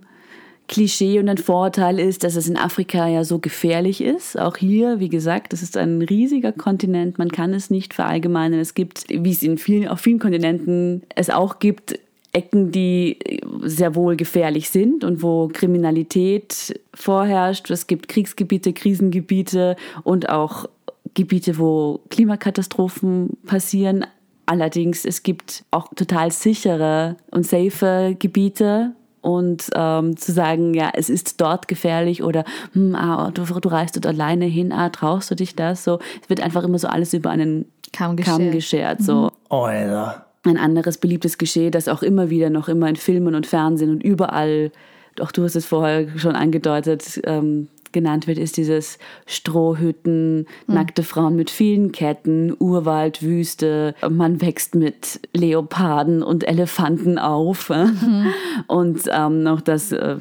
Klischee 0.68 1.20
und 1.20 1.30
ein 1.30 1.38
Vorurteil 1.38 2.00
ist, 2.00 2.24
dass 2.24 2.36
es 2.36 2.48
in 2.48 2.58
Afrika 2.58 3.08
ja 3.08 3.24
so 3.24 3.40
gefährlich 3.40 4.02
ist. 4.02 4.40
Auch 4.40 4.58
hier, 4.58 5.00
wie 5.00 5.10
gesagt, 5.10 5.52
das 5.52 5.62
ist 5.62 5.76
ein 5.78 6.02
riesiger 6.02 6.52
Kontinent. 6.52 7.18
Man 7.18 7.30
kann 7.30 7.54
es 7.54 7.70
nicht 7.70 7.94
verallgemeinern. 7.94 8.60
Es 8.60 8.74
gibt, 8.74 9.06
wie 9.10 9.32
es 9.32 9.44
in 9.44 9.58
vielen, 9.58 9.88
auf 9.88 10.00
vielen 10.00 10.20
Kontinenten 10.20 11.04
es 11.16 11.30
auch 11.30 11.60
gibt, 11.60 12.00
Ecken, 12.34 12.72
die 12.72 13.20
sehr 13.62 13.94
wohl 13.94 14.16
gefährlich 14.16 14.70
sind 14.72 15.04
und 15.04 15.22
wo 15.22 15.50
Kriminalität 15.54 16.80
vorherrscht. 16.94 17.70
Es 17.70 17.86
gibt 17.86 18.08
Kriegsgebiete, 18.08 18.74
Krisengebiete 18.74 19.76
und 20.04 20.30
auch 20.30 20.66
Gebiete, 21.14 21.60
wo 21.60 22.02
Klimakatastrophen 22.10 23.38
passieren. 23.46 24.08
Allerdings, 24.48 25.06
es 25.06 25.22
gibt 25.22 25.64
auch 25.70 25.88
total 25.96 26.32
sichere 26.32 27.18
und 27.30 27.46
safe 27.46 28.16
Gebiete. 28.18 28.94
Und 29.22 29.70
ähm, 29.74 30.18
zu 30.18 30.34
sagen, 30.34 30.74
ja, 30.74 30.92
es 30.94 31.10
ist 31.10 31.40
dort 31.40 31.70
gefährlich 31.70 32.24
oder 32.24 32.44
hm, 32.74 32.94
ah, 32.94 33.32
du, 33.34 33.46
du 33.46 33.70
reist 33.70 33.96
dort 33.96 34.06
alleine 34.06 34.44
hin, 34.44 34.74
ah, 34.74 34.90
traust 34.90 35.32
du 35.32 35.36
dich 35.36 35.56
das? 35.56 35.86
So, 35.86 36.00
es 36.22 36.30
wird 36.30 36.42
einfach 36.42 36.66
immer 36.66 36.78
so 36.78 36.90
alles 36.90 37.14
über 37.14 37.30
einen 37.30 37.72
Kamm 37.94 38.18
Kamm 38.18 38.52
geschert. 38.52 38.98
geschert. 38.98 39.02
So. 39.02 39.32
Alter. 39.48 40.23
Ein 40.46 40.58
anderes 40.58 40.98
beliebtes 40.98 41.38
Geschehen, 41.38 41.72
das 41.72 41.88
auch 41.88 42.04
immer 42.04 42.30
wieder 42.30 42.50
noch 42.50 42.68
immer 42.68 42.90
in 42.90 42.96
Filmen 42.96 43.36
und 43.36 43.48
Fernsehen 43.48 43.90
und 43.90 44.04
überall, 44.04 44.72
auch 45.20 45.32
du 45.32 45.44
hast 45.44 45.56
es 45.56 45.66
vorher 45.66 46.08
schon 46.18 46.36
angedeutet, 46.36 47.22
ähm, 47.26 47.70
genannt 47.94 48.28
wird, 48.28 48.38
ist 48.38 48.58
dieses 48.58 48.98
Strohhütten, 49.26 50.40
mhm. 50.40 50.46
nackte 50.68 51.04
Frauen 51.04 51.38
mit 51.38 51.50
vielen 51.50 51.94
Ketten, 51.94 52.54
Urwald, 52.60 53.22
Wüste. 53.22 53.96
Man 54.10 54.42
wächst 54.42 54.76
mit 54.76 55.22
Leoparden 55.32 56.22
und 56.22 56.46
Elefanten 56.46 57.18
auf. 57.18 57.70
Mhm. 57.70 58.34
Und 58.68 59.04
ähm, 59.12 59.44
noch 59.44 59.62
das 59.62 59.92
äh, 59.92 60.18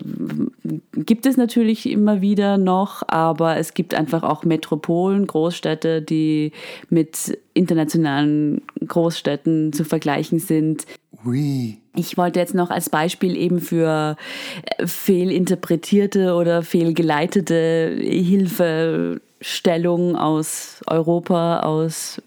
gibt 0.95 1.27
es 1.27 1.37
natürlich 1.37 1.89
immer 1.89 2.21
wieder 2.21 2.59
noch, 2.59 3.03
aber 3.07 3.57
es 3.57 3.75
gibt 3.75 3.95
einfach 3.95 4.23
auch 4.23 4.45
Metropolen, 4.45 5.27
Großstädte, 5.27 6.03
die 6.03 6.53
mit 6.91 7.39
internationalen 7.55 8.63
Großstädten 8.93 9.73
zu 9.73 9.85
vergleichen 9.85 10.39
sind. 10.39 10.87
Oui. 11.25 11.79
Ich 11.97 12.19
wollte 12.19 12.41
jetzt 12.41 12.55
noch 12.55 12.71
als 12.71 12.91
Beispiel 12.91 13.37
eben 13.37 13.61
für 13.61 14.17
äh, 14.65 14.87
fehlinterpretierte 14.87 16.35
oder 16.35 16.63
fehlgeleitete 16.63 17.97
Hilfestellung 17.99 20.17
aus 20.17 20.81
Europa, 20.87 21.61
aus 21.61 22.21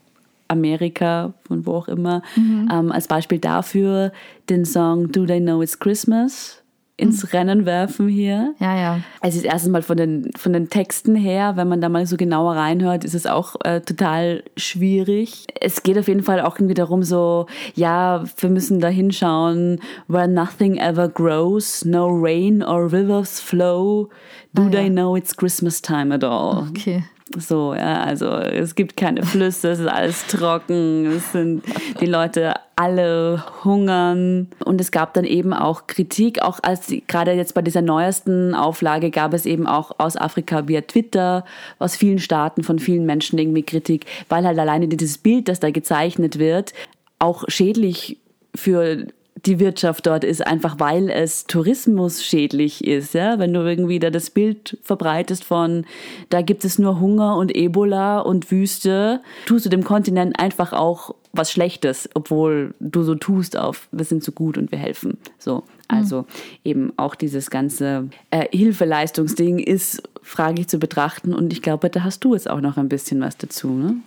Amerika, 0.48 1.34
von 1.48 1.66
wo 1.66 1.74
auch 1.76 1.88
immer, 1.88 2.22
mhm. 2.36 2.70
ähm, 2.72 2.92
als 2.92 3.08
Beispiel 3.08 3.40
dafür 3.40 4.12
den 4.50 4.66
Song 4.66 5.12
Do 5.12 5.26
They 5.26 5.40
Know 5.40 5.62
It's 5.62 5.80
Christmas 5.80 6.62
ins 6.98 7.24
mhm. 7.24 7.30
Rennen 7.30 7.66
werfen 7.66 8.08
hier. 8.08 8.56
Ja, 8.60 8.78
ja. 8.78 9.00
Also 9.20 9.42
das 9.42 9.46
erste 9.46 9.70
Mal 9.70 9.82
von 9.82 9.98
den, 9.98 10.32
von 10.38 10.54
den 10.54 10.70
Texten 10.70 11.16
her, 11.16 11.58
wenn 11.58 11.68
man 11.68 11.82
da 11.82 11.90
mal 11.90 12.06
so 12.06 12.16
genauer 12.16 12.56
reinhört, 12.56 13.04
ist 13.04 13.16
es 13.16 13.26
auch 13.26 13.56
äh, 13.64 13.82
total 13.82 14.44
schwierig. 14.56 15.46
Es 15.60 15.84
geht 15.84 15.98
auf 15.98 16.08
jeden 16.08 16.24
Fall 16.24 16.42
auch 16.42 16.56
irgendwie 16.56 16.74
darum 16.74 17.04
so, 17.04 17.48
ja, 17.74 18.24
wir 18.38 18.50
müssen 18.50 18.80
da 18.80 18.88
hinschauen, 18.88 19.82
where 20.08 20.28
nothing 20.28 20.78
ever 20.78 21.10
grows, 21.10 21.84
no 21.84 22.08
rain 22.08 22.64
or 22.64 22.92
rivers 22.92 23.40
flow, 23.42 24.10
do 24.54 24.64
ah, 24.64 24.70
they 24.70 24.90
know 24.90 25.16
it's 25.18 25.36
Christmas 25.36 25.82
time 25.82 26.14
at 26.14 26.24
all? 26.24 26.68
Okay. 26.70 27.04
So, 27.34 27.74
ja, 27.74 28.04
also 28.04 28.28
es 28.28 28.76
gibt 28.76 28.98
keine 28.98 29.24
Flüsse, 29.24 29.70
es 29.70 29.80
ist 29.80 29.88
alles 29.88 30.28
trocken, 30.28 31.08
es 31.08 31.32
sind 31.32 31.64
die 32.00 32.06
Leute 32.06 32.54
alle 32.76 33.44
hungern. 33.64 34.48
Und 34.64 34.80
es 34.80 34.92
gab 34.92 35.16
dann 35.16 35.26
eben 35.26 35.52
auch 35.52 35.88
Kritik, 35.88 36.44
auch 36.44 36.60
als 36.62 36.94
gerade 37.08 37.32
jetzt 37.32 37.56
bei 37.56 37.64
dieser 37.64 37.82
neuesten 37.82 38.54
Auflage 38.54 39.10
gab 39.10 39.34
es 39.34 39.48
eben 39.48 39.66
auch 39.66 39.92
aus 39.98 40.18
Afrika 40.18 40.68
via 40.68 40.82
Twitter 40.82 41.46
aus 41.80 41.96
vielen 41.96 42.20
Staaten 42.20 42.64
von 42.64 42.78
vielen 42.78 43.08
Menschen 43.08 43.40
irgendwie 43.40 43.64
Kritik, 43.64 44.06
weil 44.30 44.46
halt 44.46 44.60
alleine 44.60 44.88
dieses 44.88 45.18
Bild, 45.18 45.48
das 45.48 45.60
da 45.60 45.72
gezeichnet 45.72 46.38
wird, 46.38 46.74
auch 47.18 47.46
schädlich 47.48 48.20
für 48.54 49.08
die 49.44 49.60
Wirtschaft 49.60 50.08
dort 50.08 50.24
ist, 50.24 50.46
einfach 50.46 50.80
weil 50.80 51.10
es 51.10 51.46
tourismusschädlich 51.46 52.86
ist. 52.86 53.14
Ja? 53.14 53.38
Wenn 53.38 53.54
du 53.54 53.62
irgendwie 53.62 54.00
da 54.00 54.10
das 54.10 54.30
Bild 54.30 54.78
verbreitest 54.82 55.44
von, 55.44 55.86
da 56.30 56.42
gibt 56.42 56.64
es 56.64 56.80
nur 56.80 57.00
Hunger 57.00 57.36
und 57.38 57.56
Ebola 57.56 58.20
und 58.20 58.50
Wüste, 58.50 59.22
tust 59.46 59.66
du 59.66 59.70
dem 59.70 59.84
Kontinent 59.84 60.40
einfach 60.40 60.74
auch 60.74 61.16
was 61.34 61.52
Schlechtes, 61.52 62.10
obwohl 62.14 62.74
du 62.80 63.04
so 63.04 63.16
tust 63.16 63.58
auf, 63.58 63.90
wir 63.92 64.06
sind 64.06 64.24
so 64.24 64.32
gut 64.32 64.58
und 64.58 64.72
wir 64.72 64.80
helfen. 64.80 65.18
So. 65.38 65.64
Also 65.88 66.22
mhm. 66.22 66.26
eben 66.64 66.94
auch 66.98 67.14
dieses 67.14 67.50
ganze 67.50 68.10
äh, 68.32 68.48
Hilfeleistungsding 68.56 69.60
ist 69.60 70.02
fraglich 70.24 70.68
zu 70.70 70.80
betrachten 70.80 71.34
und 71.34 71.54
ich 71.54 71.62
glaube, 71.62 71.90
da 71.90 72.04
hast 72.04 72.24
du 72.24 72.34
jetzt 72.34 72.50
auch 72.50 72.62
noch 72.62 72.78
ein 72.78 72.90
bisschen 72.90 73.22
was 73.22 73.38
dazu, 73.38 73.70
ne? 73.70 73.98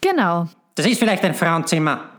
Genau. 0.00 0.48
Das 0.74 0.86
ist 0.86 0.98
vielleicht 0.98 1.22
ein 1.22 1.34
Frauenzimmer. 1.34 2.13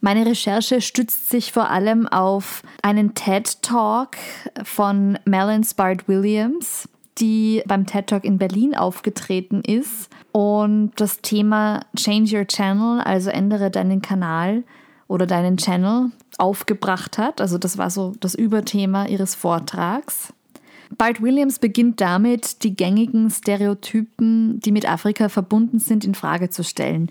Meine 0.00 0.24
Recherche 0.24 0.80
stützt 0.80 1.28
sich 1.28 1.52
vor 1.52 1.70
allem 1.70 2.08
auf 2.08 2.62
einen 2.82 3.14
TED 3.14 3.62
Talk 3.62 4.16
von 4.64 5.18
Melon 5.26 5.62
Spart 5.62 6.08
Williams, 6.08 6.88
die 7.18 7.62
beim 7.66 7.86
TED 7.86 8.06
Talk 8.06 8.24
in 8.24 8.38
Berlin 8.38 8.74
aufgetreten 8.74 9.60
ist 9.60 10.08
und 10.32 10.92
das 10.96 11.20
Thema 11.20 11.84
Change 11.96 12.38
Your 12.38 12.46
Channel, 12.46 13.00
also 13.00 13.28
ändere 13.28 13.70
deinen 13.70 14.00
Kanal 14.00 14.64
oder 15.06 15.26
deinen 15.26 15.58
Channel, 15.58 16.12
aufgebracht 16.38 17.18
hat. 17.18 17.42
Also 17.42 17.58
das 17.58 17.76
war 17.76 17.90
so 17.90 18.14
das 18.20 18.34
Überthema 18.34 19.04
ihres 19.06 19.34
Vortrags. 19.34 20.32
Bart 20.96 21.20
Williams 21.22 21.58
beginnt 21.58 22.00
damit, 22.00 22.64
die 22.64 22.74
gängigen 22.74 23.30
Stereotypen, 23.30 24.60
die 24.60 24.72
mit 24.72 24.90
Afrika 24.90 25.28
verbunden 25.28 25.78
sind, 25.78 26.04
in 26.04 26.14
Frage 26.14 26.48
zu 26.48 26.64
stellen. 26.64 27.10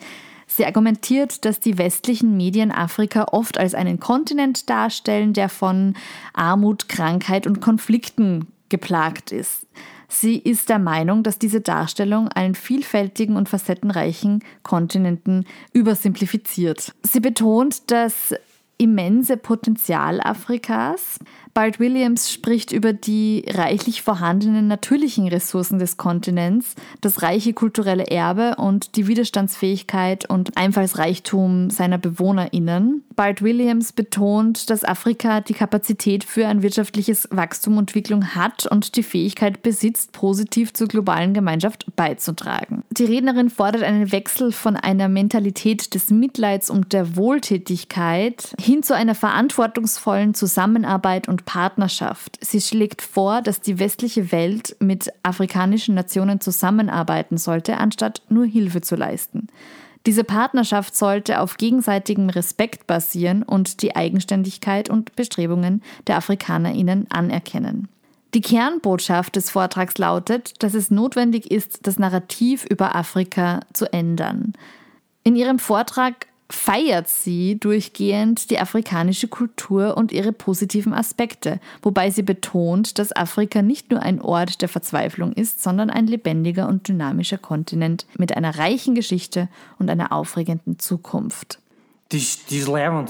Sie 0.59 0.65
argumentiert, 0.65 1.45
dass 1.45 1.61
die 1.61 1.77
westlichen 1.77 2.35
Medien 2.35 2.69
Afrika 2.69 3.27
oft 3.31 3.57
als 3.57 3.73
einen 3.73 4.01
Kontinent 4.01 4.69
darstellen, 4.69 5.31
der 5.31 5.47
von 5.47 5.93
Armut, 6.33 6.89
Krankheit 6.89 7.47
und 7.47 7.61
Konflikten 7.61 8.47
geplagt 8.67 9.31
ist. 9.31 9.67
Sie 10.09 10.37
ist 10.37 10.67
der 10.67 10.79
Meinung, 10.79 11.23
dass 11.23 11.39
diese 11.39 11.61
Darstellung 11.61 12.27
einen 12.27 12.55
vielfältigen 12.55 13.37
und 13.37 13.47
facettenreichen 13.47 14.43
Kontinenten 14.61 15.45
übersimplifiziert. 15.71 16.93
Sie 17.03 17.21
betont 17.21 17.89
das 17.89 18.35
immense 18.77 19.37
Potenzial 19.37 20.19
Afrikas, 20.19 21.19
Bart 21.59 21.77
Williams 21.77 22.31
spricht 22.31 22.71
über 22.71 22.93
die 22.93 23.43
reichlich 23.45 24.01
vorhandenen 24.01 24.69
natürlichen 24.69 25.27
Ressourcen 25.27 25.77
des 25.77 25.97
Kontinents, 25.97 26.73
das 27.01 27.21
reiche 27.21 27.51
kulturelle 27.51 28.07
Erbe 28.07 28.55
und 28.55 28.95
die 28.95 29.07
Widerstandsfähigkeit 29.07 30.29
und 30.29 30.55
Einfallsreichtum 30.55 31.69
seiner 31.69 31.97
BewohnerInnen. 31.97 33.03
Bart 33.17 33.41
Williams 33.41 33.91
betont, 33.91 34.69
dass 34.69 34.85
Afrika 34.85 35.41
die 35.41 35.53
Kapazität 35.53 36.23
für 36.23 36.47
ein 36.47 36.61
wirtschaftliches 36.61 37.27
Wachstum 37.29 37.73
und 37.73 37.89
Entwicklung 37.89 38.35
hat 38.35 38.65
und 38.65 38.95
die 38.95 39.03
Fähigkeit 39.03 39.61
besitzt, 39.61 40.13
positiv 40.13 40.71
zur 40.71 40.87
globalen 40.87 41.33
Gemeinschaft 41.33 41.87
beizutragen. 41.97 42.83
Die 42.91 43.03
Rednerin 43.03 43.49
fordert 43.49 43.83
einen 43.83 44.13
Wechsel 44.13 44.53
von 44.53 44.77
einer 44.77 45.09
Mentalität 45.09 45.93
des 45.93 46.09
Mitleids 46.09 46.69
und 46.69 46.93
der 46.93 47.17
Wohltätigkeit 47.17 48.53
hin 48.57 48.81
zu 48.81 48.95
einer 48.95 49.15
verantwortungsvollen 49.15 50.33
Zusammenarbeit 50.33 51.27
und 51.27 51.48
Partnerschaft. 51.49 52.37
Sie 52.41 52.61
schlägt 52.61 53.01
vor, 53.01 53.41
dass 53.41 53.59
die 53.59 53.79
westliche 53.79 54.31
Welt 54.31 54.75
mit 54.79 55.11
afrikanischen 55.23 55.95
Nationen 55.95 56.39
zusammenarbeiten 56.39 57.37
sollte, 57.37 57.77
anstatt 57.77 58.21
nur 58.29 58.45
Hilfe 58.45 58.81
zu 58.81 58.95
leisten. 58.95 59.47
Diese 60.05 60.23
Partnerschaft 60.23 60.95
sollte 60.95 61.39
auf 61.41 61.57
gegenseitigem 61.57 62.29
Respekt 62.29 62.85
basieren 62.85 63.41
und 63.41 63.81
die 63.81 63.95
Eigenständigkeit 63.95 64.91
und 64.91 65.15
Bestrebungen 65.15 65.81
der 66.05 66.17
Afrikanerinnen 66.17 67.09
anerkennen. 67.09 67.87
Die 68.35 68.41
Kernbotschaft 68.41 69.35
des 69.35 69.49
Vortrags 69.49 69.97
lautet, 69.97 70.61
dass 70.61 70.75
es 70.75 70.91
notwendig 70.91 71.49
ist, 71.49 71.87
das 71.87 71.97
Narrativ 71.97 72.63
über 72.63 72.95
Afrika 72.95 73.61
zu 73.73 73.91
ändern. 73.91 74.53
In 75.23 75.35
ihrem 75.35 75.57
Vortrag 75.57 76.27
feiert 76.51 77.07
sie 77.07 77.59
durchgehend 77.59 78.49
die 78.49 78.59
afrikanische 78.59 79.27
Kultur 79.27 79.95
und 79.95 80.11
ihre 80.11 80.31
positiven 80.31 80.93
Aspekte, 80.93 81.59
wobei 81.81 82.09
sie 82.09 82.23
betont, 82.23 82.97
dass 82.97 83.15
Afrika 83.15 83.61
nicht 83.61 83.91
nur 83.91 84.01
ein 84.01 84.19
Ort 84.19 84.61
der 84.61 84.69
Verzweiflung 84.69 85.33
ist, 85.33 85.61
sondern 85.61 85.89
ein 85.89 86.07
lebendiger 86.07 86.67
und 86.67 86.87
dynamischer 86.87 87.37
Kontinent 87.37 88.07
mit 88.17 88.35
einer 88.35 88.57
reichen 88.57 88.95
Geschichte 88.95 89.47
und 89.77 89.89
einer 89.89 90.11
aufregenden 90.11 90.79
Zukunft. 90.79 91.59
Das, 92.09 92.39
das 92.49 92.65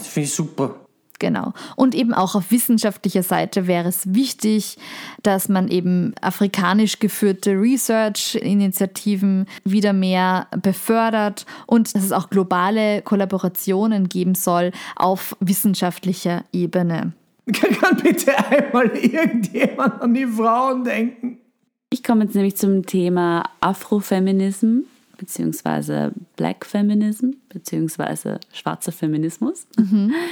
finde 0.07 0.25
ich 0.27 0.33
super. 0.33 0.75
Genau. 1.19 1.53
Und 1.75 1.93
eben 1.95 2.13
auch 2.13 2.35
auf 2.35 2.49
wissenschaftlicher 2.49 3.23
Seite 3.23 3.67
wäre 3.67 3.89
es 3.89 4.13
wichtig, 4.13 4.77
dass 5.21 5.49
man 5.49 5.67
eben 5.67 6.13
afrikanisch 6.21 6.99
geführte 6.99 7.51
Research-Initiativen 7.51 9.45
wieder 9.65 9.91
mehr 9.91 10.47
befördert 10.61 11.45
und 11.67 11.93
dass 11.93 12.03
es 12.05 12.13
auch 12.13 12.29
globale 12.29 13.01
Kollaborationen 13.01 14.07
geben 14.07 14.33
soll 14.33 14.71
auf 14.95 15.35
wissenschaftlicher 15.41 16.45
Ebene. 16.53 17.11
Kann 17.51 17.97
bitte 18.01 18.37
einmal 18.49 18.87
irgendjemand 18.95 20.01
an 20.01 20.13
die 20.13 20.25
Frauen 20.25 20.85
denken? 20.85 21.39
Ich 21.89 22.03
komme 22.03 22.25
jetzt 22.25 22.35
nämlich 22.35 22.55
zum 22.55 22.85
Thema 22.85 23.43
Afrofeminism 23.59 24.81
beziehungsweise 25.17 26.13
Black 26.37 26.65
Feminism 26.65 27.31
beziehungsweise 27.49 28.39
schwarzer 28.53 28.91
Feminismus. 28.91 29.67
Mhm. 29.77 30.13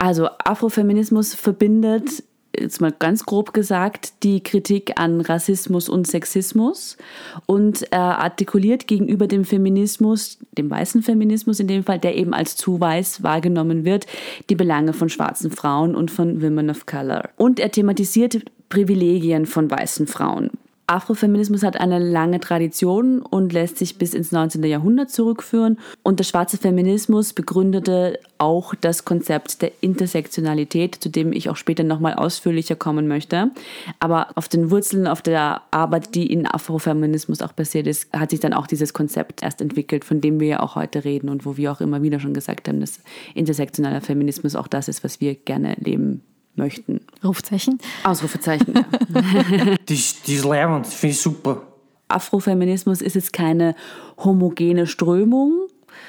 Also 0.00 0.28
Afrofeminismus 0.42 1.34
verbindet, 1.34 2.22
jetzt 2.58 2.80
mal 2.80 2.90
ganz 2.90 3.26
grob 3.26 3.52
gesagt, 3.52 4.22
die 4.22 4.42
Kritik 4.42 4.98
an 4.98 5.20
Rassismus 5.20 5.90
und 5.90 6.06
Sexismus 6.06 6.96
und 7.44 7.82
äh, 7.92 7.96
artikuliert 7.96 8.86
gegenüber 8.86 9.26
dem 9.26 9.44
Feminismus, 9.44 10.38
dem 10.56 10.70
weißen 10.70 11.02
Feminismus 11.02 11.60
in 11.60 11.68
dem 11.68 11.84
Fall, 11.84 11.98
der 11.98 12.16
eben 12.16 12.32
als 12.32 12.56
zu 12.56 12.80
weiß 12.80 13.22
wahrgenommen 13.22 13.84
wird, 13.84 14.06
die 14.48 14.54
Belange 14.56 14.94
von 14.94 15.10
schwarzen 15.10 15.50
Frauen 15.50 15.94
und 15.94 16.10
von 16.10 16.40
Women 16.40 16.70
of 16.70 16.86
Color. 16.86 17.28
Und 17.36 17.60
er 17.60 17.70
thematisiert 17.70 18.42
Privilegien 18.70 19.44
von 19.44 19.70
weißen 19.70 20.06
Frauen. 20.06 20.50
Afrofeminismus 20.90 21.62
hat 21.62 21.78
eine 21.78 22.00
lange 22.00 22.40
Tradition 22.40 23.22
und 23.22 23.52
lässt 23.52 23.78
sich 23.78 23.96
bis 23.96 24.12
ins 24.12 24.32
19. 24.32 24.64
Jahrhundert 24.64 25.08
zurückführen. 25.10 25.78
Und 26.02 26.18
der 26.18 26.24
schwarze 26.24 26.58
Feminismus 26.58 27.32
begründete 27.32 28.18
auch 28.38 28.74
das 28.74 29.04
Konzept 29.04 29.62
der 29.62 29.70
Intersektionalität, 29.82 30.96
zu 30.96 31.08
dem 31.08 31.32
ich 31.32 31.48
auch 31.48 31.54
später 31.54 31.84
nochmal 31.84 32.14
ausführlicher 32.14 32.74
kommen 32.74 33.06
möchte. 33.06 33.52
Aber 34.00 34.28
auf 34.34 34.48
den 34.48 34.72
Wurzeln, 34.72 35.06
auf 35.06 35.22
der 35.22 35.62
Arbeit, 35.70 36.16
die 36.16 36.26
in 36.26 36.48
Afrofeminismus 36.48 37.40
auch 37.40 37.54
passiert 37.54 37.86
ist, 37.86 38.12
hat 38.12 38.30
sich 38.30 38.40
dann 38.40 38.52
auch 38.52 38.66
dieses 38.66 38.92
Konzept 38.92 39.44
erst 39.44 39.60
entwickelt, 39.60 40.04
von 40.04 40.20
dem 40.20 40.40
wir 40.40 40.48
ja 40.48 40.60
auch 40.60 40.74
heute 40.74 41.04
reden 41.04 41.28
und 41.28 41.46
wo 41.46 41.56
wir 41.56 41.70
auch 41.70 41.80
immer 41.80 42.02
wieder 42.02 42.18
schon 42.18 42.34
gesagt 42.34 42.66
haben, 42.66 42.80
dass 42.80 42.98
intersektionaler 43.34 44.00
Feminismus 44.00 44.56
auch 44.56 44.66
das 44.66 44.88
ist, 44.88 45.04
was 45.04 45.20
wir 45.20 45.36
gerne 45.36 45.76
leben 45.78 46.22
möchten. 46.56 47.00
Rufzeichen. 47.24 47.78
Ausrufezeichen. 48.04 48.74
Ja. 48.74 49.76
Ist 49.88 50.44
leibend, 50.44 50.86
finde 50.86 51.14
ich 51.14 51.20
super. 51.20 51.62
Afrofeminismus 52.10 53.02
ist 53.02 53.14
jetzt 53.14 53.32
keine 53.32 53.74
homogene 54.18 54.86
Strömung, 54.86 55.68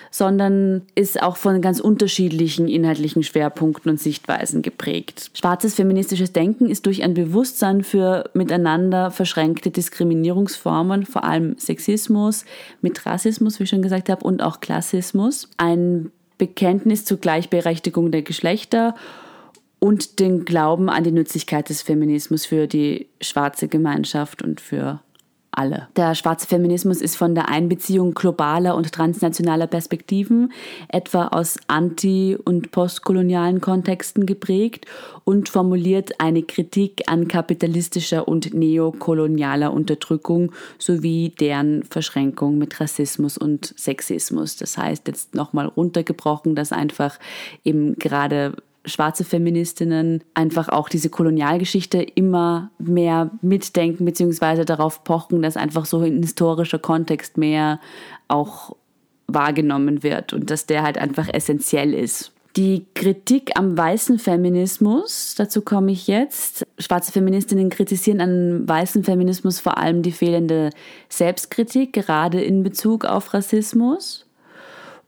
sondern 0.10 0.84
ist 0.96 1.22
auch 1.22 1.38
von 1.38 1.62
ganz 1.62 1.80
unterschiedlichen 1.80 2.68
inhaltlichen 2.68 3.24
Schwerpunkten 3.24 3.92
und 3.92 4.00
Sichtweisen 4.00 4.62
geprägt. 4.62 5.32
Schwarzes 5.34 5.76
feministisches 5.76 6.34
Denken 6.34 6.70
ist 6.70 6.86
durch 6.86 7.04
ein 7.04 7.14
Bewusstsein 7.14 7.84
für 7.84 8.30
miteinander 8.34 9.12
verschränkte 9.12 9.72
Diskriminierungsformen, 9.72 11.06
vor 11.06 11.24
allem 11.24 11.58
Sexismus, 11.58 12.46
mit 12.82 13.06
Rassismus, 13.06 13.60
wie 13.60 13.64
ich 13.64 13.70
schon 13.70 13.82
gesagt 13.82 14.10
habe, 14.10 14.26
und 14.26 14.42
auch 14.42 14.60
Klassismus, 14.60 15.50
ein 15.58 16.12
Bekenntnis 16.38 17.06
zur 17.06 17.18
Gleichberechtigung 17.18 18.12
der 18.12 18.24
Geschlechter 18.24 18.96
und 19.84 20.20
den 20.20 20.46
Glauben 20.46 20.90
an 20.90 21.04
die 21.04 21.12
Nützlichkeit 21.12 21.70
des 21.70 21.82
Feminismus 21.82 22.46
für 22.46 22.68
die 22.68 23.08
schwarze 23.20 23.68
Gemeinschaft 23.68 24.44
und 24.44 24.62
für 24.62 25.02
alle. 25.52 25.90
Der 25.96 26.16
schwarze 26.16 26.48
Feminismus 26.48 27.02
ist 27.02 27.18
von 27.18 27.36
der 27.36 27.50
Einbeziehung 27.50 28.14
globaler 28.14 28.76
und 28.76 28.92
transnationaler 28.92 29.68
Perspektiven, 29.68 30.54
etwa 30.88 31.28
aus 31.28 31.58
anti- 31.68 32.38
und 32.38 32.72
postkolonialen 32.72 33.60
Kontexten 33.60 34.26
geprägt 34.26 34.86
und 35.24 35.50
formuliert 35.50 36.20
eine 36.20 36.44
Kritik 36.44 37.04
an 37.08 37.28
kapitalistischer 37.28 38.28
und 38.28 38.54
neokolonialer 38.54 39.74
Unterdrückung 39.74 40.52
sowie 40.78 41.34
deren 41.38 41.84
Verschränkung 41.84 42.58
mit 42.58 42.80
Rassismus 42.80 43.38
und 43.38 43.74
Sexismus. 43.78 44.56
Das 44.56 44.78
heißt 44.78 45.08
jetzt 45.08 45.36
nochmal 45.36 45.66
runtergebrochen, 45.66 46.56
dass 46.56 46.72
einfach 46.72 47.20
eben 47.66 47.96
gerade 47.96 48.54
schwarze 48.86 49.24
Feministinnen 49.24 50.24
einfach 50.34 50.70
auch 50.70 50.90
diese 50.90 51.10
Kolonialgeschichte 51.10 52.02
immer 52.02 52.72
mehr 52.80 53.30
mitdenken, 53.42 54.06
beziehungsweise 54.06 54.66
darauf 54.66 55.04
pochen, 55.04 55.42
dass 55.42 55.58
einfach 55.58 55.86
so 55.86 56.00
ein 56.00 56.22
historischer 56.22 56.80
Kontext 56.80 57.38
mehr 57.38 57.80
auch 58.28 58.76
wahrgenommen 59.28 60.04
wird 60.04 60.34
und 60.34 60.50
dass 60.50 60.66
der 60.66 60.84
halt 60.84 60.98
einfach 60.98 61.30
essentiell 61.32 61.94
ist. 61.94 62.32
Die 62.58 62.86
Kritik 62.96 63.52
am 63.58 63.78
weißen 63.78 64.20
Feminismus, 64.20 65.36
dazu 65.38 65.62
komme 65.62 65.94
ich 65.94 66.08
jetzt. 66.08 66.68
Schwarze 66.80 67.14
Feministinnen 67.14 67.70
kritisieren 67.70 68.20
an 68.20 68.68
weißen 68.68 69.06
Feminismus 69.06 69.62
vor 69.62 69.78
allem 69.78 70.02
die 70.02 70.12
fehlende 70.12 70.72
Selbstkritik, 71.08 71.94
gerade 71.94 72.42
in 72.42 72.62
Bezug 72.62 73.06
auf 73.06 73.34
Rassismus. 73.34 74.26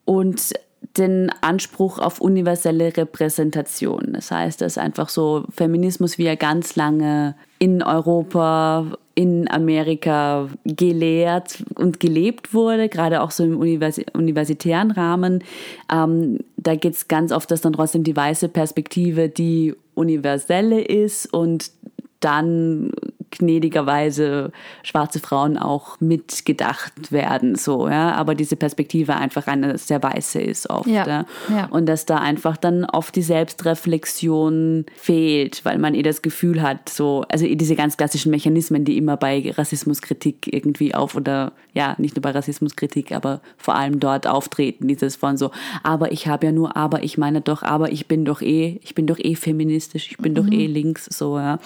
Und 0.06 0.54
den 0.98 1.32
Anspruch 1.42 2.00
auf 2.00 2.22
universelle 2.22 2.96
Repräsentation. 2.96 4.10
Das 4.14 4.32
heißt, 4.32 4.62
dass 4.62 4.78
einfach 4.78 5.10
so 5.10 5.46
Feminismus, 5.50 6.18
wie 6.18 6.26
er 6.26 6.36
ganz 6.36 6.76
lange 6.76 7.36
in 7.60 7.82
Europa, 7.82 8.86
in 9.16 9.50
Amerika 9.50 10.50
gelehrt 10.66 11.64
und 11.76 12.00
gelebt 12.00 12.54
wurde, 12.54 12.90
gerade 12.90 13.22
auch 13.22 13.32
so 13.32 13.44
im 13.44 13.58
universi 13.58 14.06
universitären 14.14 14.92
Rahmen, 14.92 15.44
ähm, 15.92 16.40
da 16.58 16.76
geht 16.76 16.94
es 16.94 17.08
ganz 17.08 17.32
oft, 17.32 17.50
dass 17.52 17.62
dann 17.62 17.74
trotzdem 17.74 18.04
die 18.04 18.16
weiße 18.16 18.50
Perspektive 18.50 19.30
die 19.30 19.76
universelle 19.96 20.82
ist 20.82 21.32
und 21.34 21.72
dann 22.20 22.92
gnädigerweise 23.38 24.52
schwarze 24.84 25.20
Frauen 25.20 25.58
auch 25.58 26.00
mitgedacht 26.00 27.12
werden, 27.12 27.56
so, 27.56 27.88
ja, 27.88 28.14
aber 28.14 28.36
diese 28.36 28.56
Perspektive 28.56 29.16
einfach 29.16 29.48
eine 29.48 29.78
sehr 29.78 30.02
weiße 30.02 30.42
ist 30.42 30.70
oft, 30.70 30.88
Ja, 30.88 31.06
ja. 31.08 31.26
ja. 31.50 31.66
Und 31.68 31.88
dass 31.88 32.06
da 32.06 32.18
einfach 32.18 32.58
dann 32.58 32.86
oft 32.86 33.16
die 33.16 33.22
Selbstreflexion 33.22 34.86
fehlt, 34.96 35.66
weil 35.66 35.78
man 35.78 35.96
eh 35.96 36.04
das 36.04 36.22
Gefühl 36.22 36.62
hat, 36.62 36.90
so, 36.90 37.26
also 37.30 37.46
eh 37.46 37.56
diese 37.56 37.76
ganz 37.76 37.98
klassischen 37.98 38.32
Mechanismen, 38.32 38.86
die 38.86 38.98
immer 38.98 39.18
bei 39.18 39.52
Rassismuskritik 39.56 40.54
irgendwie 40.54 40.94
auf 40.96 41.16
oder 41.16 41.54
ja, 41.74 41.96
nicht 41.98 42.16
nur 42.16 42.22
bei 42.22 42.32
Rassismuskritik, 42.32 43.12
aber 43.12 43.42
vor 43.58 43.76
allem 43.76 44.00
dort 44.00 44.28
auftreten, 44.28 44.88
dieses 44.88 45.16
von 45.16 45.38
so, 45.38 45.52
aber 45.82 46.12
ich 46.12 46.28
habe 46.28 46.46
ja 46.46 46.52
nur, 46.52 46.78
aber 46.78 47.04
ich 47.04 47.18
meine 47.18 47.42
doch, 47.42 47.64
aber 47.64 47.92
ich 47.92 48.08
bin 48.08 48.26
doch 48.26 48.42
eh, 48.42 48.80
ich 48.84 48.94
bin 48.94 49.08
doch 49.08 49.18
eh 49.20 49.36
feministisch, 49.36 50.12
ich 50.12 50.18
bin 50.18 50.36
doch 50.36 50.48
eh 50.48 50.68
links, 50.68 51.06
so, 51.06 51.38
ja. 51.38 51.58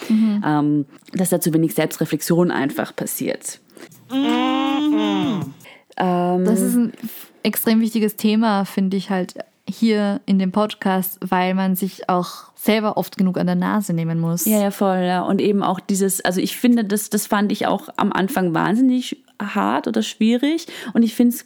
Ähm, 0.46 0.86
dass 1.14 1.30
da 1.30 1.40
zu 1.40 1.52
wenig 1.58 1.74
Selbstreflexion 1.74 2.52
einfach 2.52 2.96
passiert. 2.96 3.60
Ähm, 5.98 6.46
Das 6.46 6.62
ist 6.62 6.76
ein 6.76 6.94
extrem 7.44 7.82
wichtiges 7.82 8.16
Thema, 8.16 8.66
finde 8.66 8.98
ich 8.98 9.10
halt 9.10 9.36
hier 9.70 10.22
in 10.26 10.40
dem 10.40 10.52
Podcast, 10.52 11.18
weil 11.22 11.54
man 11.54 11.76
sich 11.76 12.08
auch 12.08 12.46
selber 12.56 12.96
oft 12.98 13.18
genug 13.18 13.38
an 13.38 13.48
der 13.48 13.56
Nase 13.56 13.94
nehmen 13.94 14.20
muss. 14.20 14.46
Ja, 14.46 14.62
ja, 14.62 14.72
voll, 14.72 15.00
ja. 15.00 15.24
Und 15.24 15.42
eben 15.42 15.62
auch 15.62 15.80
dieses, 15.80 16.24
also 16.24 16.40
ich 16.40 16.56
finde, 16.56 16.86
das, 16.86 17.10
das 17.10 17.28
fand 17.28 17.52
ich 17.52 17.68
auch 17.68 17.90
am 17.98 18.14
Anfang 18.14 18.54
wahnsinnig 18.54 19.18
hart 19.42 19.88
oder 19.88 20.02
schwierig. 20.02 20.68
Und 20.94 21.04
ich 21.04 21.16
finde 21.16 21.36
es, 21.36 21.46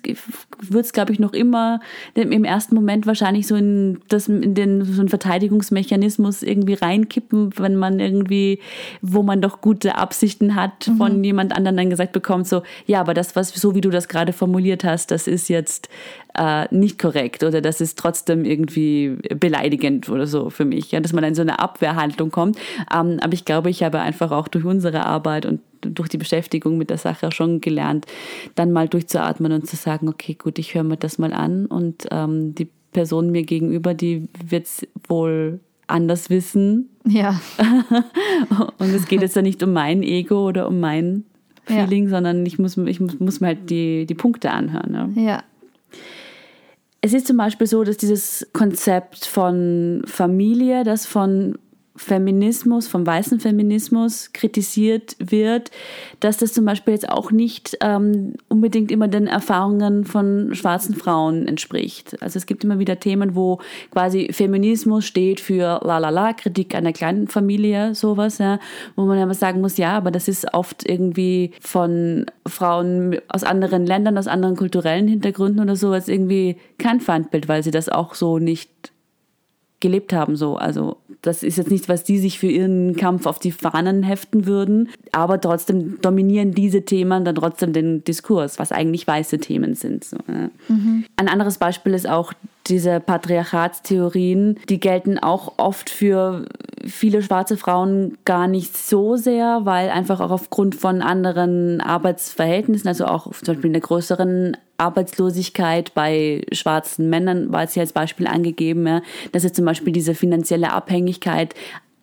wird 0.61 0.85
es, 0.85 0.93
glaube 0.93 1.11
ich, 1.11 1.19
noch 1.19 1.33
immer 1.33 1.79
im 2.15 2.43
ersten 2.43 2.75
Moment 2.75 3.05
wahrscheinlich 3.05 3.47
so 3.47 3.55
in, 3.55 3.99
das, 4.07 4.27
in 4.27 4.55
den 4.55 4.83
so 4.85 5.01
einen 5.01 5.09
Verteidigungsmechanismus 5.09 6.43
irgendwie 6.43 6.73
reinkippen, 6.73 7.57
wenn 7.57 7.75
man 7.75 7.99
irgendwie, 7.99 8.59
wo 9.01 9.23
man 9.23 9.41
doch 9.41 9.61
gute 9.61 9.95
Absichten 9.95 10.55
hat, 10.55 10.89
von 10.97 11.23
jemand 11.23 11.55
anderem 11.55 11.77
dann 11.77 11.89
gesagt 11.89 12.11
bekommt, 12.13 12.47
so, 12.47 12.63
ja, 12.85 12.99
aber 12.99 13.13
das, 13.13 13.35
was, 13.35 13.49
so 13.49 13.75
wie 13.75 13.81
du 13.81 13.89
das 13.89 14.07
gerade 14.07 14.33
formuliert 14.33 14.83
hast, 14.83 15.11
das 15.11 15.27
ist 15.27 15.49
jetzt 15.49 15.89
äh, 16.37 16.73
nicht 16.73 16.99
korrekt 16.99 17.43
oder 17.43 17.61
das 17.61 17.81
ist 17.81 17.97
trotzdem 17.97 18.45
irgendwie 18.45 19.17
beleidigend 19.35 20.09
oder 20.09 20.27
so 20.27 20.49
für 20.49 20.65
mich, 20.65 20.91
ja, 20.91 20.99
dass 20.99 21.13
man 21.13 21.23
in 21.23 21.35
so 21.35 21.41
eine 21.41 21.59
Abwehrhaltung 21.59 22.31
kommt. 22.31 22.57
Ähm, 22.93 23.19
aber 23.21 23.33
ich 23.33 23.45
glaube, 23.45 23.69
ich 23.69 23.83
habe 23.83 23.99
einfach 23.99 24.31
auch 24.31 24.47
durch 24.47 24.65
unsere 24.65 25.05
Arbeit 25.05 25.45
und 25.45 25.59
durch 25.81 26.09
die 26.09 26.17
Beschäftigung 26.17 26.77
mit 26.77 26.89
der 26.89 26.97
Sache 26.97 27.31
schon 27.31 27.61
gelernt, 27.61 28.05
dann 28.55 28.71
mal 28.71 28.87
durchzuatmen 28.87 29.51
und 29.51 29.67
zu 29.67 29.75
sagen, 29.75 30.07
okay, 30.07 30.35
gut, 30.35 30.59
ich 30.59 30.75
höre 30.75 30.83
mir 30.83 30.97
das 30.97 31.17
mal 31.17 31.33
an 31.33 31.65
und 31.65 32.07
ähm, 32.11 32.55
die 32.55 32.69
Person 32.91 33.31
mir 33.31 33.43
gegenüber, 33.43 33.93
die 33.93 34.27
wird 34.45 34.65
es 34.65 34.87
wohl 35.07 35.59
anders 35.87 36.29
wissen. 36.29 36.89
Ja, 37.05 37.39
Und 38.77 38.93
es 38.93 39.07
geht 39.07 39.21
jetzt 39.21 39.35
ja 39.35 39.41
nicht 39.41 39.61
um 39.63 39.73
mein 39.73 40.03
Ego 40.03 40.47
oder 40.47 40.67
um 40.67 40.79
mein 40.79 41.25
Ja. 41.67 41.83
Feeling, 41.83 42.09
sondern 42.09 42.45
ich 42.45 42.59
muss, 42.59 42.77
ich 42.77 42.99
muss, 42.99 43.19
muss 43.19 43.39
mir 43.39 43.47
halt 43.47 43.69
die, 43.69 44.05
die 44.05 44.15
Punkte 44.15 44.51
anhören. 44.51 45.13
Ja. 45.15 45.21
ja. 45.21 45.43
Es 47.01 47.13
ist 47.13 47.27
zum 47.27 47.37
Beispiel 47.37 47.67
so, 47.67 47.83
dass 47.83 47.97
dieses 47.97 48.47
Konzept 48.53 49.25
von 49.25 50.03
Familie, 50.05 50.83
das 50.83 51.05
von 51.05 51.57
Feminismus, 51.95 52.87
vom 52.87 53.05
weißen 53.05 53.39
Feminismus 53.41 54.31
kritisiert 54.31 55.15
wird, 55.19 55.71
dass 56.21 56.37
das 56.37 56.53
zum 56.53 56.63
Beispiel 56.63 56.93
jetzt 56.93 57.09
auch 57.09 57.31
nicht 57.31 57.77
ähm, 57.81 58.35
unbedingt 58.47 58.91
immer 58.91 59.09
den 59.09 59.27
Erfahrungen 59.27 60.05
von 60.05 60.55
schwarzen 60.55 60.95
Frauen 60.95 61.47
entspricht. 61.47 62.21
Also 62.21 62.37
es 62.37 62.45
gibt 62.45 62.63
immer 62.63 62.79
wieder 62.79 62.99
Themen, 62.99 63.35
wo 63.35 63.59
quasi 63.91 64.29
Feminismus 64.31 65.05
steht 65.05 65.41
für 65.41 65.81
la 65.83 65.97
la 65.97 66.09
la, 66.09 66.31
Kritik 66.31 66.75
einer 66.75 66.93
kleinen 66.93 67.27
Familie, 67.27 67.93
sowas, 67.93 68.37
ja, 68.37 68.59
wo 68.95 69.05
man 69.05 69.19
aber 69.19 69.33
sagen 69.33 69.59
muss, 69.59 69.75
ja, 69.75 69.97
aber 69.97 70.11
das 70.11 70.29
ist 70.29 70.53
oft 70.53 70.87
irgendwie 70.87 71.51
von 71.59 72.25
Frauen 72.47 73.17
aus 73.27 73.43
anderen 73.43 73.85
Ländern, 73.85 74.17
aus 74.17 74.27
anderen 74.27 74.55
kulturellen 74.55 75.09
Hintergründen 75.09 75.61
oder 75.61 75.75
sowas 75.75 76.07
irgendwie 76.07 76.55
kein 76.77 77.01
Feindbild, 77.01 77.49
weil 77.49 77.63
sie 77.63 77.71
das 77.71 77.89
auch 77.89 78.15
so 78.15 78.39
nicht 78.39 78.91
gelebt 79.81 80.13
haben 80.13 80.37
so. 80.37 80.55
Also 80.55 80.97
das 81.21 81.43
ist 81.43 81.57
jetzt 81.57 81.69
nicht, 81.69 81.87
was 81.87 82.03
die 82.03 82.17
sich 82.17 82.39
für 82.39 82.47
ihren 82.47 82.95
Kampf 82.95 83.25
auf 83.25 83.37
die 83.37 83.51
Fahnen 83.51 84.03
heften 84.03 84.45
würden, 84.45 84.89
aber 85.11 85.39
trotzdem 85.39 85.99
dominieren 86.01 86.51
diese 86.51 86.83
Themen 86.83 87.25
dann 87.25 87.35
trotzdem 87.35 87.73
den 87.73 88.03
Diskurs, 88.03 88.57
was 88.57 88.71
eigentlich 88.71 89.05
weiße 89.05 89.37
Themen 89.37 89.75
sind. 89.75 90.03
So, 90.03 90.17
ja. 90.27 90.49
Ein 91.15 91.27
anderes 91.27 91.57
Beispiel 91.57 91.93
ist 91.93 92.09
auch 92.09 92.33
diese 92.67 92.99
Patriarchatstheorien, 92.99 94.59
die 94.69 94.79
gelten 94.79 95.19
auch 95.19 95.53
oft 95.57 95.89
für 95.89 96.45
viele 96.85 97.21
schwarze 97.21 97.57
Frauen 97.57 98.17
gar 98.25 98.47
nicht 98.47 98.77
so 98.77 99.15
sehr, 99.15 99.61
weil 99.63 99.89
einfach 99.89 100.19
auch 100.19 100.31
aufgrund 100.31 100.75
von 100.75 101.01
anderen 101.01 101.81
Arbeitsverhältnissen, 101.81 102.87
also 102.87 103.05
auch 103.05 103.31
zum 103.31 103.55
Beispiel 103.55 103.67
in 103.67 103.73
der 103.73 103.81
größeren 103.81 104.57
Arbeitslosigkeit 104.77 105.93
bei 105.93 106.41
schwarzen 106.51 107.09
Männern 107.09 107.51
war 107.51 107.63
es 107.63 107.73
hier 107.73 107.81
als 107.81 107.93
Beispiel 107.93 108.27
angegeben, 108.27 108.87
ja, 108.87 109.01
dass 109.31 109.43
es 109.43 109.53
zum 109.53 109.65
Beispiel 109.65 109.93
diese 109.93 110.15
finanzielle 110.15 110.73
Abhängigkeit 110.73 111.53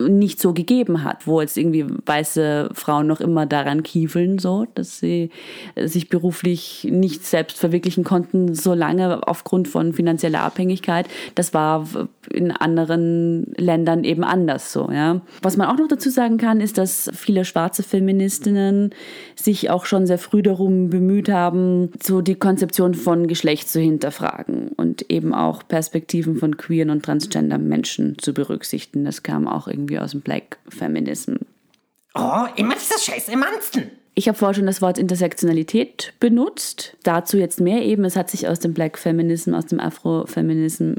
nicht 0.00 0.40
so 0.40 0.52
gegeben 0.52 1.02
hat, 1.02 1.26
wo 1.26 1.40
jetzt 1.40 1.56
irgendwie 1.56 1.86
weiße 2.06 2.70
Frauen 2.72 3.06
noch 3.06 3.20
immer 3.20 3.46
daran 3.46 3.82
kiefeln, 3.82 4.38
so, 4.38 4.66
dass 4.74 4.98
sie 4.98 5.30
sich 5.76 6.08
beruflich 6.08 6.86
nicht 6.90 7.24
selbst 7.24 7.58
verwirklichen 7.58 8.04
konnten, 8.04 8.54
so 8.54 8.74
lange 8.74 9.26
aufgrund 9.26 9.66
von 9.66 9.92
finanzieller 9.92 10.42
Abhängigkeit. 10.42 11.08
Das 11.34 11.52
war 11.52 11.86
in 12.30 12.52
anderen 12.52 13.52
Ländern 13.56 14.04
eben 14.04 14.22
anders 14.22 14.72
so, 14.72 14.90
ja. 14.92 15.20
Was 15.42 15.56
man 15.56 15.68
auch 15.68 15.78
noch 15.78 15.88
dazu 15.88 16.10
sagen 16.10 16.38
kann, 16.38 16.60
ist, 16.60 16.78
dass 16.78 17.10
viele 17.14 17.44
schwarze 17.44 17.82
Feministinnen 17.82 18.90
sich 19.34 19.70
auch 19.70 19.84
schon 19.84 20.06
sehr 20.06 20.18
früh 20.18 20.42
darum 20.42 20.90
bemüht 20.90 21.28
haben, 21.28 21.90
so 22.02 22.20
die 22.20 22.34
Konzeption 22.34 22.94
von 22.94 23.26
Geschlecht 23.26 23.68
zu 23.68 23.80
hinterfragen 23.80 24.68
und 24.76 25.10
eben 25.10 25.34
auch 25.34 25.66
Perspektiven 25.66 26.36
von 26.36 26.56
queeren 26.56 26.90
und 26.90 27.04
transgender 27.04 27.58
Menschen 27.58 28.16
zu 28.18 28.32
berücksichtigen. 28.34 29.04
Das 29.04 29.22
kam 29.22 29.48
auch 29.48 29.66
irgendwie 29.66 29.87
irgendwie 29.88 29.98
aus 29.98 30.12
dem 30.12 30.20
Black 30.20 30.58
Feminism. 30.68 31.36
Oh, 32.14 32.46
immer 32.56 32.74
dieser 32.74 32.98
scheiß 32.98 33.28
Emanzen. 33.28 33.90
Ich 34.14 34.28
habe 34.28 34.36
vorher 34.36 34.54
schon 34.54 34.66
das 34.66 34.82
Wort 34.82 34.98
Intersektionalität 34.98 36.14
benutzt. 36.18 36.96
Dazu 37.04 37.36
jetzt 37.38 37.60
mehr 37.60 37.82
eben. 37.82 38.04
Es 38.04 38.16
hat 38.16 38.30
sich 38.30 38.48
aus 38.48 38.58
dem 38.58 38.74
Black 38.74 38.98
Feminism, 38.98 39.54
aus 39.54 39.66
dem 39.66 39.78
Afrofeminism 39.78 40.94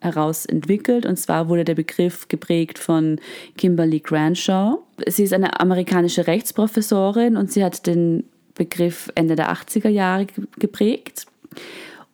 heraus 0.00 0.46
entwickelt. 0.46 1.06
Und 1.06 1.16
zwar 1.16 1.48
wurde 1.48 1.64
der 1.64 1.74
Begriff 1.74 2.28
geprägt 2.28 2.78
von 2.78 3.20
Kimberly 3.56 4.00
Granshaw. 4.00 4.78
Sie 5.08 5.24
ist 5.24 5.32
eine 5.32 5.58
amerikanische 5.58 6.26
Rechtsprofessorin 6.26 7.36
und 7.36 7.50
sie 7.50 7.64
hat 7.64 7.86
den 7.86 8.24
Begriff 8.54 9.10
Ende 9.16 9.34
der 9.34 9.52
80er 9.52 9.88
Jahre 9.88 10.26
geprägt. 10.58 11.26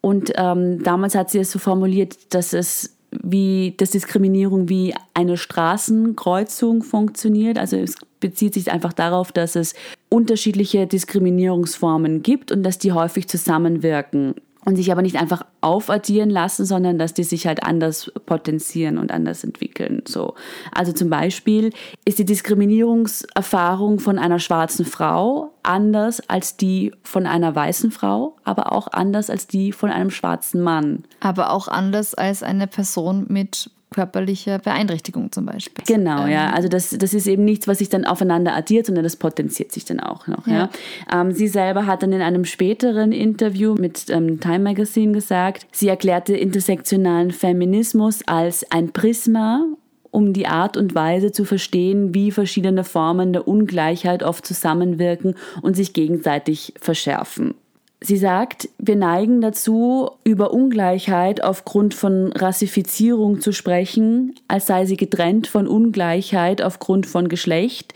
Und 0.00 0.32
ähm, 0.36 0.82
damals 0.82 1.14
hat 1.14 1.30
sie 1.30 1.40
es 1.40 1.52
so 1.52 1.58
formuliert, 1.58 2.34
dass 2.34 2.54
es 2.54 2.96
wie 3.22 3.75
das 3.77 3.90
Diskriminierung 3.90 4.68
wie 4.68 4.94
eine 5.14 5.37
Straßenkreuzung 5.37 6.83
funktioniert. 6.83 7.59
Also 7.59 7.77
es 7.77 7.96
bezieht 8.20 8.55
sich 8.55 8.70
einfach 8.72 8.92
darauf, 8.92 9.33
dass 9.33 9.57
es 9.57 9.75
unterschiedliche 10.09 10.87
Diskriminierungsformen 10.87 12.22
gibt 12.22 12.53
und 12.53 12.62
dass 12.62 12.79
die 12.79 12.92
häufig 12.92 13.29
zusammenwirken 13.29 14.35
und 14.64 14.77
sich 14.77 14.92
aber 14.92 15.03
nicht 15.03 15.16
einfach 15.16 15.44
aufaddieren 15.61 16.31
lassen, 16.31 16.64
sondern 16.64 16.98
dass 16.98 17.14
die 17.14 17.25
sich 17.25 17.46
halt 17.46 17.64
anders 17.64 18.12
potenzieren 18.27 18.98
und 18.98 19.11
anders 19.11 19.44
entwickeln. 19.44 20.03
So. 20.07 20.35
Also 20.72 20.92
zum 20.92 21.11
Beispiel 21.11 21.70
ist 22.05 22.18
die 22.18 22.25
Diskriminierungserfahrung 22.25 23.98
von 23.98 24.18
einer 24.18 24.38
schwarzen 24.38 24.85
Frau 24.85 25.53
anders 25.62 26.29
als 26.29 26.57
die 26.57 26.92
von 27.03 27.27
einer 27.27 27.55
weißen 27.55 27.90
Frau, 27.90 28.37
aber 28.44 28.72
auch 28.72 28.88
anders 28.92 29.31
als 29.31 29.46
die 29.46 29.72
von 29.72 29.90
einem 29.90 30.11
schwarzen 30.11 30.61
Mann. 30.61 31.05
Aber 31.20 31.51
auch 31.51 31.68
anders 31.68 32.14
als 32.14 32.42
eine 32.42 32.66
Person 32.66 33.27
mit 33.29 33.70
körperliche 33.92 34.59
Beeinträchtigung 34.59 35.31
zum 35.33 35.46
Beispiel. 35.46 35.85
Genau, 35.87 36.26
ja. 36.26 36.48
Ähm, 36.48 36.55
also 36.55 36.68
das, 36.68 36.90
das 36.90 37.14
ist 37.14 37.26
eben 37.26 37.44
nichts, 37.44 37.68
was 37.68 37.78
sich 37.78 37.88
dann 37.88 38.05
aufeinander 38.05 38.55
addiert, 38.55 38.87
sondern 38.87 39.05
das 39.05 39.16
potenziert 39.16 39.72
sich 39.72 39.85
dann 39.85 40.00
auch 40.00 40.26
noch. 40.26 40.46
Ja. 40.46 40.70
ja. 41.11 41.20
Ähm, 41.20 41.33
sie 41.33 41.48
selber 41.48 41.87
hat 41.87 42.02
dann 42.02 42.12
in 42.12 42.22
einem 42.22 42.44
späteren 42.44 43.12
Interview 43.12 43.74
mit 43.74 44.11
ähm, 44.11 44.40
Time 44.40 44.61
Magazine 44.61 45.12
gesagt, 45.12 45.66
sie 45.72 45.88
erklärte 45.88 46.37
intersektionalen 46.37 47.31
Feminismus 47.31 48.20
als 48.26 48.70
ein 48.70 48.92
Prisma 48.92 49.64
um 50.12 50.35
die 50.35 50.46
Art 50.46 50.76
und 50.76 50.94
Weise 50.94 51.33
zu 51.33 51.44
verstehen, 51.44 52.14
wie 52.14 52.31
verschiedene 52.31 52.85
Formen 52.85 53.33
der 53.33 53.48
Ungleichheit 53.48 54.22
oft 54.22 54.46
zusammenwirken 54.46 55.35
und 55.62 55.74
sich 55.74 55.94
gegenseitig 55.94 56.74
verschärfen. 56.78 57.55
Sie 58.04 58.16
sagt, 58.16 58.68
wir 58.78 58.96
neigen 58.96 59.40
dazu, 59.40 60.10
über 60.24 60.52
Ungleichheit 60.52 61.44
aufgrund 61.44 61.94
von 61.94 62.32
Rassifizierung 62.32 63.40
zu 63.40 63.52
sprechen, 63.52 64.34
als 64.48 64.66
sei 64.66 64.86
sie 64.86 64.96
getrennt 64.96 65.46
von 65.46 65.68
Ungleichheit 65.68 66.62
aufgrund 66.62 67.06
von 67.06 67.28
Geschlecht, 67.28 67.94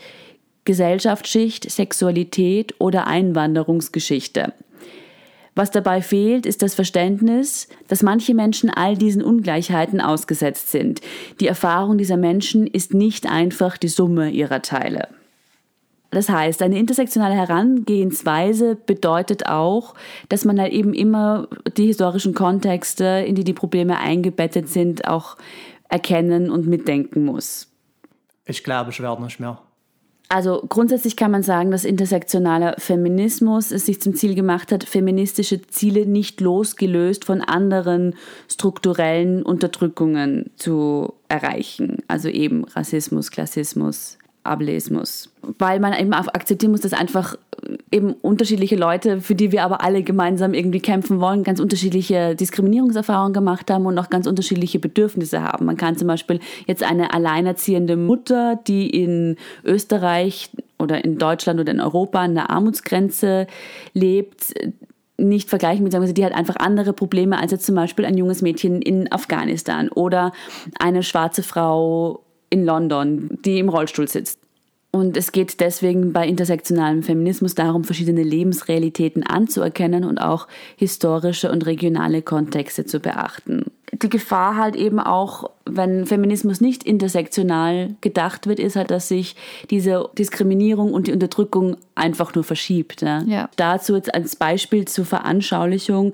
Gesellschaftsschicht, 0.63 1.69
Sexualität 1.69 2.75
oder 2.79 3.05
Einwanderungsgeschichte. 3.07 4.53
Was 5.55 5.71
dabei 5.71 6.01
fehlt, 6.01 6.45
ist 6.45 6.61
das 6.61 6.75
Verständnis, 6.75 7.67
dass 7.89 8.01
manche 8.01 8.33
Menschen 8.33 8.69
all 8.69 8.95
diesen 8.95 9.23
Ungleichheiten 9.23 9.99
ausgesetzt 9.99 10.71
sind. 10.71 11.01
Die 11.41 11.47
Erfahrung 11.47 11.97
dieser 11.97 12.17
Menschen 12.17 12.65
ist 12.65 12.93
nicht 12.93 13.29
einfach 13.29 13.75
die 13.77 13.87
Summe 13.89 14.29
ihrer 14.29 14.61
Teile. 14.61 15.09
Das 16.11 16.29
heißt, 16.29 16.61
eine 16.61 16.79
intersektionale 16.79 17.35
Herangehensweise 17.35 18.75
bedeutet 18.75 19.47
auch, 19.47 19.93
dass 20.29 20.45
man 20.45 20.59
halt 20.59 20.71
eben 20.71 20.93
immer 20.93 21.47
die 21.75 21.87
historischen 21.87 22.33
Kontexte, 22.33 23.25
in 23.27 23.35
die 23.35 23.43
die 23.43 23.53
Probleme 23.53 23.99
eingebettet 23.99 24.69
sind, 24.69 25.07
auch 25.07 25.37
erkennen 25.89 26.49
und 26.49 26.67
mitdenken 26.67 27.25
muss. 27.25 27.67
Ich 28.45 28.63
glaube, 28.63 28.91
ich 28.91 29.01
werde 29.01 29.23
nicht 29.23 29.39
mehr. 29.39 29.59
Also 30.29 30.61
grundsätzlich 30.67 31.15
kann 31.15 31.31
man 31.31 31.41
sagen, 31.41 31.71
dass 31.71 31.85
intersektionaler 31.85 32.75
Feminismus 32.77 33.71
es 33.71 33.85
sich 33.85 34.01
zum 34.01 34.13
Ziel 34.13 34.35
gemacht 34.35 34.73
hat, 34.73 34.83
feministische 34.83 35.61
Ziele 35.61 36.05
nicht 36.05 36.41
losgelöst 36.41 37.23
von 37.23 37.41
anderen 37.41 38.15
strukturellen 38.49 39.41
Unterdrückungen 39.41 40.51
zu 40.57 41.13
erreichen. 41.29 42.03
Also 42.09 42.27
eben 42.27 42.65
Rassismus, 42.65 43.31
Klassismus, 43.31 44.17
Ableismus. 44.47 45.29
Weil 45.59 45.79
man 45.79 45.93
eben 45.93 46.13
auch 46.13 46.27
akzeptieren 46.27 46.71
muss, 46.71 46.81
dass 46.81 46.93
einfach 46.93 47.35
eben 47.91 48.13
unterschiedliche 48.13 48.75
Leute, 48.75 49.21
für 49.21 49.35
die 49.35 49.51
wir 49.51 49.63
aber 49.63 49.81
alle 49.83 50.03
gemeinsam 50.03 50.53
irgendwie 50.53 50.79
kämpfen 50.79 51.19
wollen, 51.19 51.43
ganz 51.43 51.59
unterschiedliche 51.59 52.35
Diskriminierungserfahrungen 52.35 53.33
gemacht 53.33 53.69
haben 53.71 53.85
und 53.85 53.97
auch 53.97 54.09
ganz 54.09 54.27
unterschiedliche 54.27 54.79
Bedürfnisse 54.79 55.41
haben. 55.41 55.65
Man 55.65 55.77
kann 55.77 55.97
zum 55.97 56.07
Beispiel 56.07 56.39
jetzt 56.65 56.83
eine 56.83 57.13
alleinerziehende 57.13 57.97
Mutter, 57.97 58.59
die 58.67 58.89
in 58.89 59.37
Österreich 59.63 60.49
oder 60.79 61.03
in 61.03 61.17
Deutschland 61.17 61.59
oder 61.59 61.71
in 61.71 61.81
Europa 61.81 62.19
an 62.19 62.35
der 62.35 62.49
Armutsgrenze 62.49 63.47
lebt, 63.93 64.53
nicht 65.17 65.49
vergleichen 65.49 65.83
mit, 65.83 65.91
sagen 65.91 66.05
wir, 66.05 66.13
die 66.13 66.25
hat 66.25 66.33
einfach 66.33 66.57
andere 66.57 66.93
Probleme 66.93 67.39
als 67.39 67.51
jetzt 67.51 67.65
zum 67.65 67.75
Beispiel 67.75 68.05
ein 68.05 68.17
junges 68.17 68.41
Mädchen 68.41 68.81
in 68.81 69.11
Afghanistan 69.11 69.89
oder 69.89 70.31
eine 70.79 71.01
schwarze 71.01 71.41
Frau 71.41 72.23
in 72.49 72.65
London, 72.65 73.39
die 73.43 73.59
im 73.59 73.69
Rollstuhl 73.69 74.07
sitzt. 74.07 74.39
Und 74.91 75.17
es 75.17 75.31
geht 75.31 75.59
deswegen 75.59 76.13
bei 76.13 76.27
intersektionalem 76.27 77.03
Feminismus 77.03 77.55
darum, 77.55 77.83
verschiedene 77.83 78.23
Lebensrealitäten 78.23 79.23
anzuerkennen 79.23 80.05
und 80.05 80.17
auch 80.17 80.47
historische 80.75 81.51
und 81.51 81.65
regionale 81.65 82.21
Kontexte 82.21 82.85
zu 82.85 82.99
beachten. 82.99 83.65
Die 83.91 84.09
Gefahr 84.09 84.55
halt 84.55 84.75
eben 84.75 84.99
auch, 84.99 85.51
wenn 85.65 86.05
Feminismus 86.05 86.61
nicht 86.61 86.83
intersektional 86.83 87.95
gedacht 88.01 88.47
wird, 88.47 88.59
ist 88.59 88.75
halt, 88.75 88.89
dass 88.89 89.07
sich 89.07 89.35
diese 89.69 90.09
Diskriminierung 90.17 90.93
und 90.93 91.07
die 91.07 91.13
Unterdrückung 91.13 91.77
einfach 91.95 92.33
nur 92.33 92.43
verschiebt. 92.43 93.01
Ja? 93.01 93.23
Ja. 93.23 93.49
Dazu 93.55 93.95
jetzt 93.95 94.13
als 94.13 94.35
Beispiel 94.35 94.85
zur 94.85 95.05
Veranschaulichung 95.05 96.13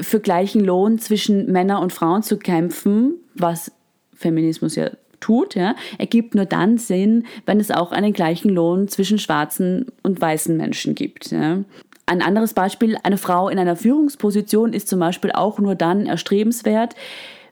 für 0.00 0.20
gleichen 0.20 0.64
Lohn 0.64 0.98
zwischen 0.98 1.52
Männern 1.52 1.82
und 1.82 1.92
Frauen 1.92 2.22
zu 2.22 2.38
kämpfen, 2.38 3.14
was 3.34 3.70
Feminismus 4.14 4.74
ja 4.74 4.90
tut, 5.22 5.54
ja, 5.54 5.74
ergibt 5.98 6.34
nur 6.34 6.44
dann 6.44 6.76
Sinn, 6.76 7.24
wenn 7.46 7.60
es 7.60 7.70
auch 7.70 7.92
einen 7.92 8.12
gleichen 8.12 8.50
Lohn 8.50 8.88
zwischen 8.88 9.18
schwarzen 9.18 9.86
und 10.02 10.20
weißen 10.20 10.56
Menschen 10.56 10.94
gibt. 10.94 11.30
Ja. 11.30 11.64
Ein 12.06 12.20
anderes 12.20 12.52
Beispiel, 12.52 12.98
eine 13.02 13.16
Frau 13.16 13.48
in 13.48 13.58
einer 13.58 13.76
Führungsposition 13.76 14.72
ist 14.72 14.88
zum 14.88 15.00
Beispiel 15.00 15.32
auch 15.32 15.58
nur 15.58 15.74
dann 15.74 16.06
erstrebenswert, 16.06 16.94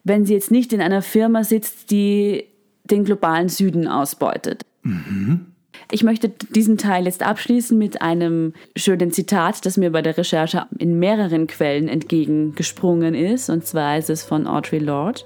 wenn 0.04 0.26
sie 0.26 0.35
jetzt 0.35 0.50
nicht 0.50 0.72
in 0.72 0.80
einer 0.80 1.02
Firma 1.02 1.44
sitzt, 1.44 1.90
die 1.90 2.44
den 2.85 3.04
globalen 3.04 3.48
Süden 3.48 3.87
ausbeutet. 3.87 4.64
Mhm. 4.83 5.46
Ich 5.92 6.02
möchte 6.04 6.28
diesen 6.28 6.78
Teil 6.78 7.06
jetzt 7.06 7.22
abschließen 7.22 7.76
mit 7.76 8.00
einem 8.00 8.54
schönen 8.76 9.12
Zitat, 9.12 9.64
das 9.66 9.76
mir 9.76 9.90
bei 9.90 10.02
der 10.02 10.16
Recherche 10.16 10.66
in 10.78 10.98
mehreren 10.98 11.46
Quellen 11.46 11.88
entgegengesprungen 11.88 13.14
ist. 13.14 13.50
Und 13.50 13.66
zwar 13.66 13.98
ist 13.98 14.11
es 14.11 14.22
von 14.22 14.46
Audre 14.46 14.78
Lorde. 14.78 15.22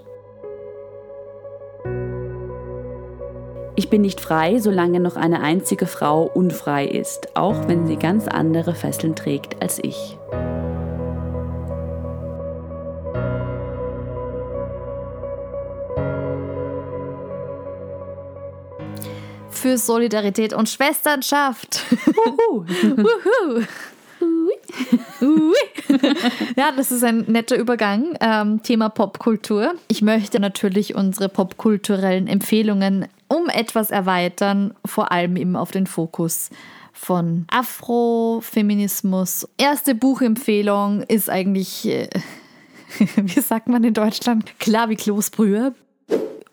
Ich 3.76 3.90
bin 3.90 4.02
nicht 4.02 4.20
frei, 4.20 4.60
solange 4.60 5.00
noch 5.00 5.16
eine 5.16 5.40
einzige 5.40 5.86
Frau 5.86 6.22
unfrei 6.22 6.86
ist, 6.86 7.36
auch 7.36 7.66
wenn 7.66 7.86
sie 7.86 7.96
ganz 7.96 8.28
andere 8.28 8.74
Fesseln 8.74 9.16
trägt 9.16 9.60
als 9.60 9.80
ich. 9.82 10.16
Für 19.50 19.78
Solidarität 19.78 20.52
und 20.52 20.68
Schwesternschaft. 20.68 21.82
Wuhu. 22.06 22.66
Wuhu. 22.66 23.64
ja, 26.56 26.72
das 26.76 26.92
ist 26.92 27.04
ein 27.04 27.24
netter 27.28 27.56
Übergang. 27.56 28.16
Ähm, 28.20 28.62
Thema 28.62 28.88
Popkultur. 28.88 29.74
Ich 29.88 30.02
möchte 30.02 30.40
natürlich 30.40 30.94
unsere 30.94 31.28
popkulturellen 31.28 32.26
Empfehlungen 32.26 33.06
um 33.28 33.48
etwas 33.48 33.90
erweitern, 33.90 34.74
vor 34.84 35.12
allem 35.12 35.36
eben 35.36 35.56
auf 35.56 35.70
den 35.70 35.86
Fokus 35.86 36.50
von 36.92 37.46
Afrofeminismus. 37.50 39.48
Erste 39.58 39.94
Buchempfehlung 39.94 41.02
ist 41.02 41.28
eigentlich, 41.30 41.86
äh, 41.86 42.08
wie 43.16 43.40
sagt 43.40 43.68
man 43.68 43.84
in 43.84 43.94
Deutschland, 43.94 44.58
klar 44.58 44.88
wie 44.88 44.96
Kloßbrühe. 44.96 45.74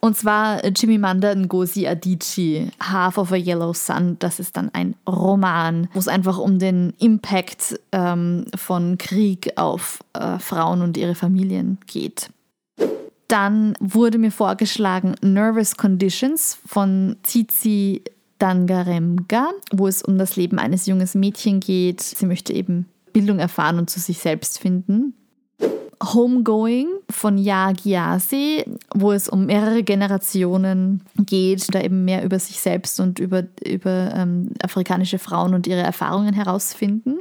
Und 0.03 0.17
zwar 0.17 0.61
Chimamanda 0.73 1.35
Ngozi 1.35 1.87
Adichie, 1.87 2.71
Half 2.81 3.19
of 3.19 3.31
a 3.31 3.35
Yellow 3.35 3.71
Sun. 3.73 4.17
Das 4.17 4.39
ist 4.39 4.57
dann 4.57 4.71
ein 4.73 4.95
Roman, 5.07 5.89
wo 5.93 5.99
es 5.99 6.07
einfach 6.07 6.39
um 6.39 6.57
den 6.57 6.93
Impact 6.97 7.79
ähm, 7.91 8.45
von 8.55 8.97
Krieg 8.97 9.53
auf 9.57 9.99
äh, 10.13 10.39
Frauen 10.39 10.81
und 10.81 10.97
ihre 10.97 11.13
Familien 11.13 11.77
geht. 11.85 12.31
Dann 13.27 13.75
wurde 13.79 14.17
mir 14.17 14.31
vorgeschlagen 14.31 15.15
Nervous 15.21 15.77
Conditions 15.77 16.57
von 16.65 17.17
Tsitsi 17.21 18.01
Dangaremga, 18.39 19.51
wo 19.71 19.87
es 19.87 20.01
um 20.01 20.17
das 20.17 20.35
Leben 20.35 20.57
eines 20.57 20.87
jungen 20.87 21.07
Mädchens 21.13 21.63
geht. 21.63 22.01
Sie 22.01 22.25
möchte 22.25 22.53
eben 22.53 22.87
Bildung 23.13 23.37
erfahren 23.37 23.77
und 23.77 23.91
zu 23.91 23.99
sich 23.99 24.17
selbst 24.17 24.57
finden. 24.57 25.13
Homegoing 26.03 26.87
von 27.09 27.37
Ya 27.37 27.71
Gyasi, 27.71 28.65
wo 28.93 29.11
es 29.11 29.29
um 29.29 29.45
mehrere 29.45 29.83
Generationen 29.83 31.01
geht, 31.17 31.73
da 31.73 31.81
eben 31.81 32.05
mehr 32.05 32.23
über 32.23 32.39
sich 32.39 32.59
selbst 32.59 32.99
und 32.99 33.19
über, 33.19 33.43
über 33.65 34.13
ähm, 34.15 34.49
afrikanische 34.63 35.19
Frauen 35.19 35.53
und 35.53 35.67
ihre 35.67 35.81
Erfahrungen 35.81 36.33
herausfinden. 36.33 37.19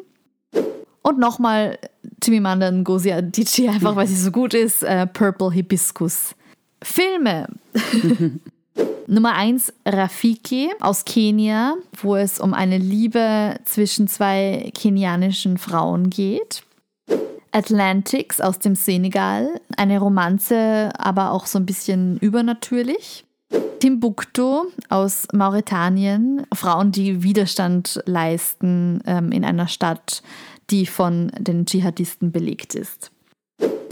Und 1.03 1.19
nochmal 1.19 1.79
Chimamanda 2.23 2.71
Ngozi 2.71 3.13
Adichie, 3.13 3.69
einfach 3.69 3.97
weil 3.97 4.07
sie 4.07 4.17
so 4.17 4.31
gut 4.31 4.55
ist, 4.55 4.83
äh, 4.83 5.07
Purple 5.07 5.53
Hibiscus. 5.53 6.35
Filme. 6.83 7.49
Nummer 9.07 9.35
eins 9.35 9.73
Rafiki 9.85 10.71
aus 10.81 11.05
Kenia, 11.05 11.75
wo 12.01 12.17
es 12.17 12.39
um 12.39 12.55
eine 12.55 12.79
Liebe 12.79 13.57
zwischen 13.65 14.09
zwei 14.09 14.71
kenianischen 14.75 15.59
Frauen 15.59 16.11
geht. 16.11 16.63
Atlantics 17.53 18.41
aus 18.41 18.59
dem 18.59 18.75
Senegal, 18.75 19.61
eine 19.77 19.99
Romanze, 19.99 20.91
aber 20.97 21.33
auch 21.33 21.47
so 21.47 21.59
ein 21.59 21.67
bisschen 21.67 22.19
übernatürlich. 22.19 23.25
Timbuktu 23.81 24.67
aus 24.89 25.27
Mauretanien, 25.33 26.47
Frauen, 26.53 26.93
die 26.93 27.23
Widerstand 27.23 28.01
leisten 28.07 29.03
ähm, 29.07 29.33
in 29.33 29.45
einer 29.45 29.69
Stadt, 29.69 30.23
die 30.71 30.87
von 30.87 31.33
den 31.39 31.67
Dschihadisten 31.67 32.31
belegt 32.31 32.75
ist. 32.75 33.11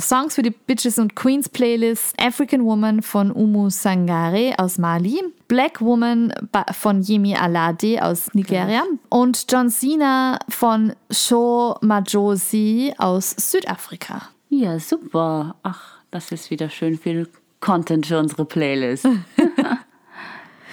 Songs 0.00 0.34
für 0.34 0.42
die 0.42 0.50
Bitches 0.50 0.98
und 0.98 1.16
Queens 1.16 1.48
Playlist 1.48 2.14
African 2.20 2.64
Woman 2.64 3.02
von 3.02 3.32
Umu 3.32 3.68
Sangare 3.68 4.54
aus 4.58 4.78
Mali, 4.78 5.20
Black 5.48 5.80
Woman 5.80 6.32
von 6.72 7.02
Yemi 7.02 7.34
Alade 7.34 8.02
aus 8.02 8.32
Nigeria 8.34 8.84
und 9.08 9.44
John 9.50 9.70
Cena 9.70 10.38
von 10.48 10.92
Sho 11.10 11.76
Majosi 11.80 12.94
aus 12.98 13.30
Südafrika. 13.30 14.28
Ja, 14.50 14.78
super. 14.78 15.56
Ach, 15.62 15.98
das 16.10 16.32
ist 16.32 16.50
wieder 16.50 16.70
schön 16.70 16.96
viel 16.96 17.28
Content 17.60 18.06
für 18.06 18.18
unsere 18.18 18.44
Playlist. 18.44 19.06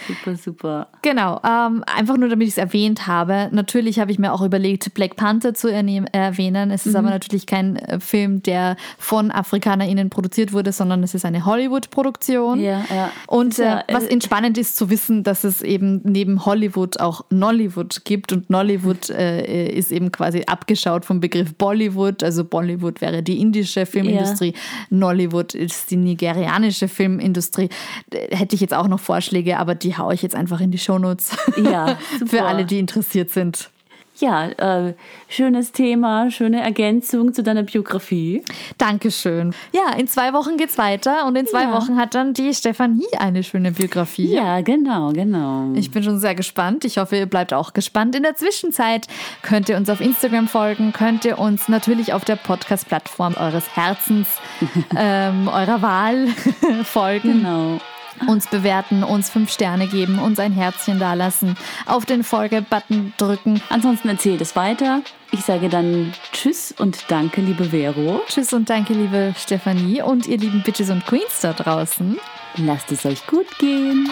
Super, 0.07 0.35
super. 0.35 0.87
Genau, 1.01 1.39
ähm, 1.43 1.83
einfach 1.85 2.17
nur, 2.17 2.29
damit 2.29 2.47
ich 2.47 2.53
es 2.53 2.57
erwähnt 2.57 3.07
habe. 3.07 3.49
Natürlich 3.51 3.99
habe 3.99 4.11
ich 4.11 4.19
mir 4.19 4.33
auch 4.33 4.41
überlegt, 4.41 4.93
Black 4.93 5.15
Panther 5.15 5.53
zu 5.53 5.71
erwähnen. 5.71 6.71
Es 6.71 6.85
ist 6.85 6.93
mhm. 6.93 6.99
aber 6.99 7.09
natürlich 7.09 7.45
kein 7.45 7.77
äh, 7.77 7.99
Film, 7.99 8.43
der 8.43 8.75
von 8.97 9.31
AfrikanerInnen 9.31 10.09
produziert 10.09 10.53
wurde, 10.53 10.71
sondern 10.71 11.03
es 11.03 11.13
ist 11.13 11.25
eine 11.25 11.45
Hollywood-Produktion. 11.45 12.59
Ja, 12.59 12.85
ja. 12.93 13.11
Und 13.27 13.57
äh, 13.59 13.81
was 13.91 14.05
äh, 14.05 14.13
entspannend 14.13 14.57
ist 14.57 14.77
zu 14.77 14.89
wissen, 14.89 15.23
dass 15.23 15.43
es 15.43 15.61
eben 15.61 16.01
neben 16.03 16.45
Hollywood 16.45 16.99
auch 16.99 17.25
Nollywood 17.29 18.05
gibt 18.05 18.31
und 18.31 18.49
Nollywood 18.49 19.09
äh, 19.09 19.67
ist 19.67 19.91
eben 19.91 20.11
quasi 20.11 20.43
abgeschaut 20.45 21.05
vom 21.05 21.19
Begriff 21.19 21.55
Bollywood. 21.55 22.23
Also 22.23 22.43
Bollywood 22.43 23.01
wäre 23.01 23.23
die 23.23 23.39
indische 23.39 23.85
Filmindustrie, 23.85 24.53
ja. 24.53 24.59
Nollywood 24.89 25.55
ist 25.55 25.91
die 25.91 25.97
nigerianische 25.97 26.87
Filmindustrie. 26.87 27.69
Hätte 28.11 28.55
ich 28.55 28.61
jetzt 28.61 28.73
auch 28.73 28.87
noch 28.87 28.99
Vorschläge, 28.99 29.57
aber 29.57 29.75
die 29.75 29.94
haue 29.97 30.13
ich 30.13 30.21
jetzt 30.21 30.35
einfach 30.35 30.61
in 30.61 30.71
die 30.71 30.77
Shownotes. 30.77 31.31
Ja, 31.57 31.97
für 32.25 32.43
alle, 32.43 32.65
die 32.65 32.79
interessiert 32.79 33.31
sind. 33.31 33.69
Ja, 34.17 34.47
äh, 34.47 34.93
schönes 35.27 35.73
Thema, 35.73 36.31
schöne 36.31 36.61
Ergänzung 36.61 37.33
zu 37.33 37.43
deiner 37.43 37.63
Biografie. 37.63 38.43
Dankeschön. 38.77 39.53
Ja, 39.73 39.93
in 39.97 40.07
zwei 40.07 40.31
Wochen 40.31 40.55
geht's 40.55 40.77
weiter 40.77 41.25
und 41.25 41.35
in 41.35 41.45
zwei 41.45 41.63
ja. 41.63 41.73
Wochen 41.73 41.97
hat 41.97 42.15
dann 42.15 42.33
die 42.33 42.53
Stefanie 42.53 43.07
eine 43.17 43.43
schöne 43.43 43.71
Biografie. 43.73 44.33
Ja, 44.33 44.61
genau, 44.61 45.11
genau. 45.11 45.73
Ich 45.75 45.91
bin 45.91 46.01
schon 46.01 46.19
sehr 46.19 46.33
gespannt. 46.33 46.85
Ich 46.85 46.97
hoffe, 46.97 47.17
ihr 47.17 47.25
bleibt 47.25 47.53
auch 47.53 47.73
gespannt. 47.73 48.15
In 48.15 48.23
der 48.23 48.35
Zwischenzeit 48.35 49.07
könnt 49.41 49.67
ihr 49.67 49.75
uns 49.75 49.89
auf 49.89 49.99
Instagram 49.99 50.47
folgen, 50.47 50.93
könnt 50.93 51.25
ihr 51.25 51.37
uns 51.37 51.67
natürlich 51.67 52.13
auf 52.13 52.23
der 52.23 52.37
Podcast-Plattform 52.37 53.35
eures 53.37 53.75
Herzens, 53.75 54.27
ähm, 54.97 55.49
eurer 55.49 55.81
Wahl 55.81 56.27
folgen. 56.83 57.39
Genau 57.41 57.81
uns 58.27 58.47
bewerten, 58.47 59.03
uns 59.03 59.29
fünf 59.29 59.51
Sterne 59.51 59.87
geben, 59.87 60.19
uns 60.19 60.39
ein 60.39 60.51
Herzchen 60.51 60.99
dalassen, 60.99 61.57
auf 61.85 62.05
den 62.05 62.23
Folge-Button 62.23 63.13
drücken. 63.17 63.61
Ansonsten 63.69 64.09
erzählt 64.09 64.41
es 64.41 64.55
weiter. 64.55 65.01
Ich 65.31 65.41
sage 65.41 65.69
dann 65.69 66.13
Tschüss 66.31 66.73
und 66.77 67.05
danke, 67.09 67.41
liebe 67.41 67.65
Vero. 67.65 68.21
Tschüss 68.27 68.53
und 68.53 68.69
danke, 68.69 68.93
liebe 68.93 69.33
Stefanie 69.37 70.01
und 70.01 70.27
ihr 70.27 70.37
lieben 70.37 70.63
Bitches 70.63 70.89
und 70.89 71.05
Queens 71.05 71.41
da 71.41 71.53
draußen. 71.53 72.17
Lasst 72.57 72.91
es 72.91 73.05
euch 73.05 73.25
gut 73.27 73.57
gehen. 73.57 74.09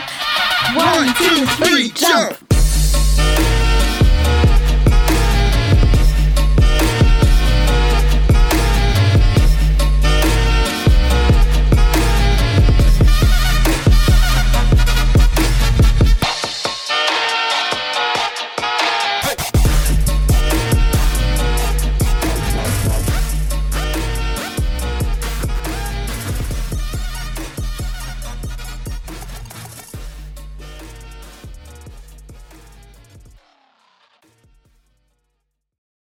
One, 0.75 1.13
two, 1.17 1.63
three, 1.63 1.91
jump! 1.95 2.37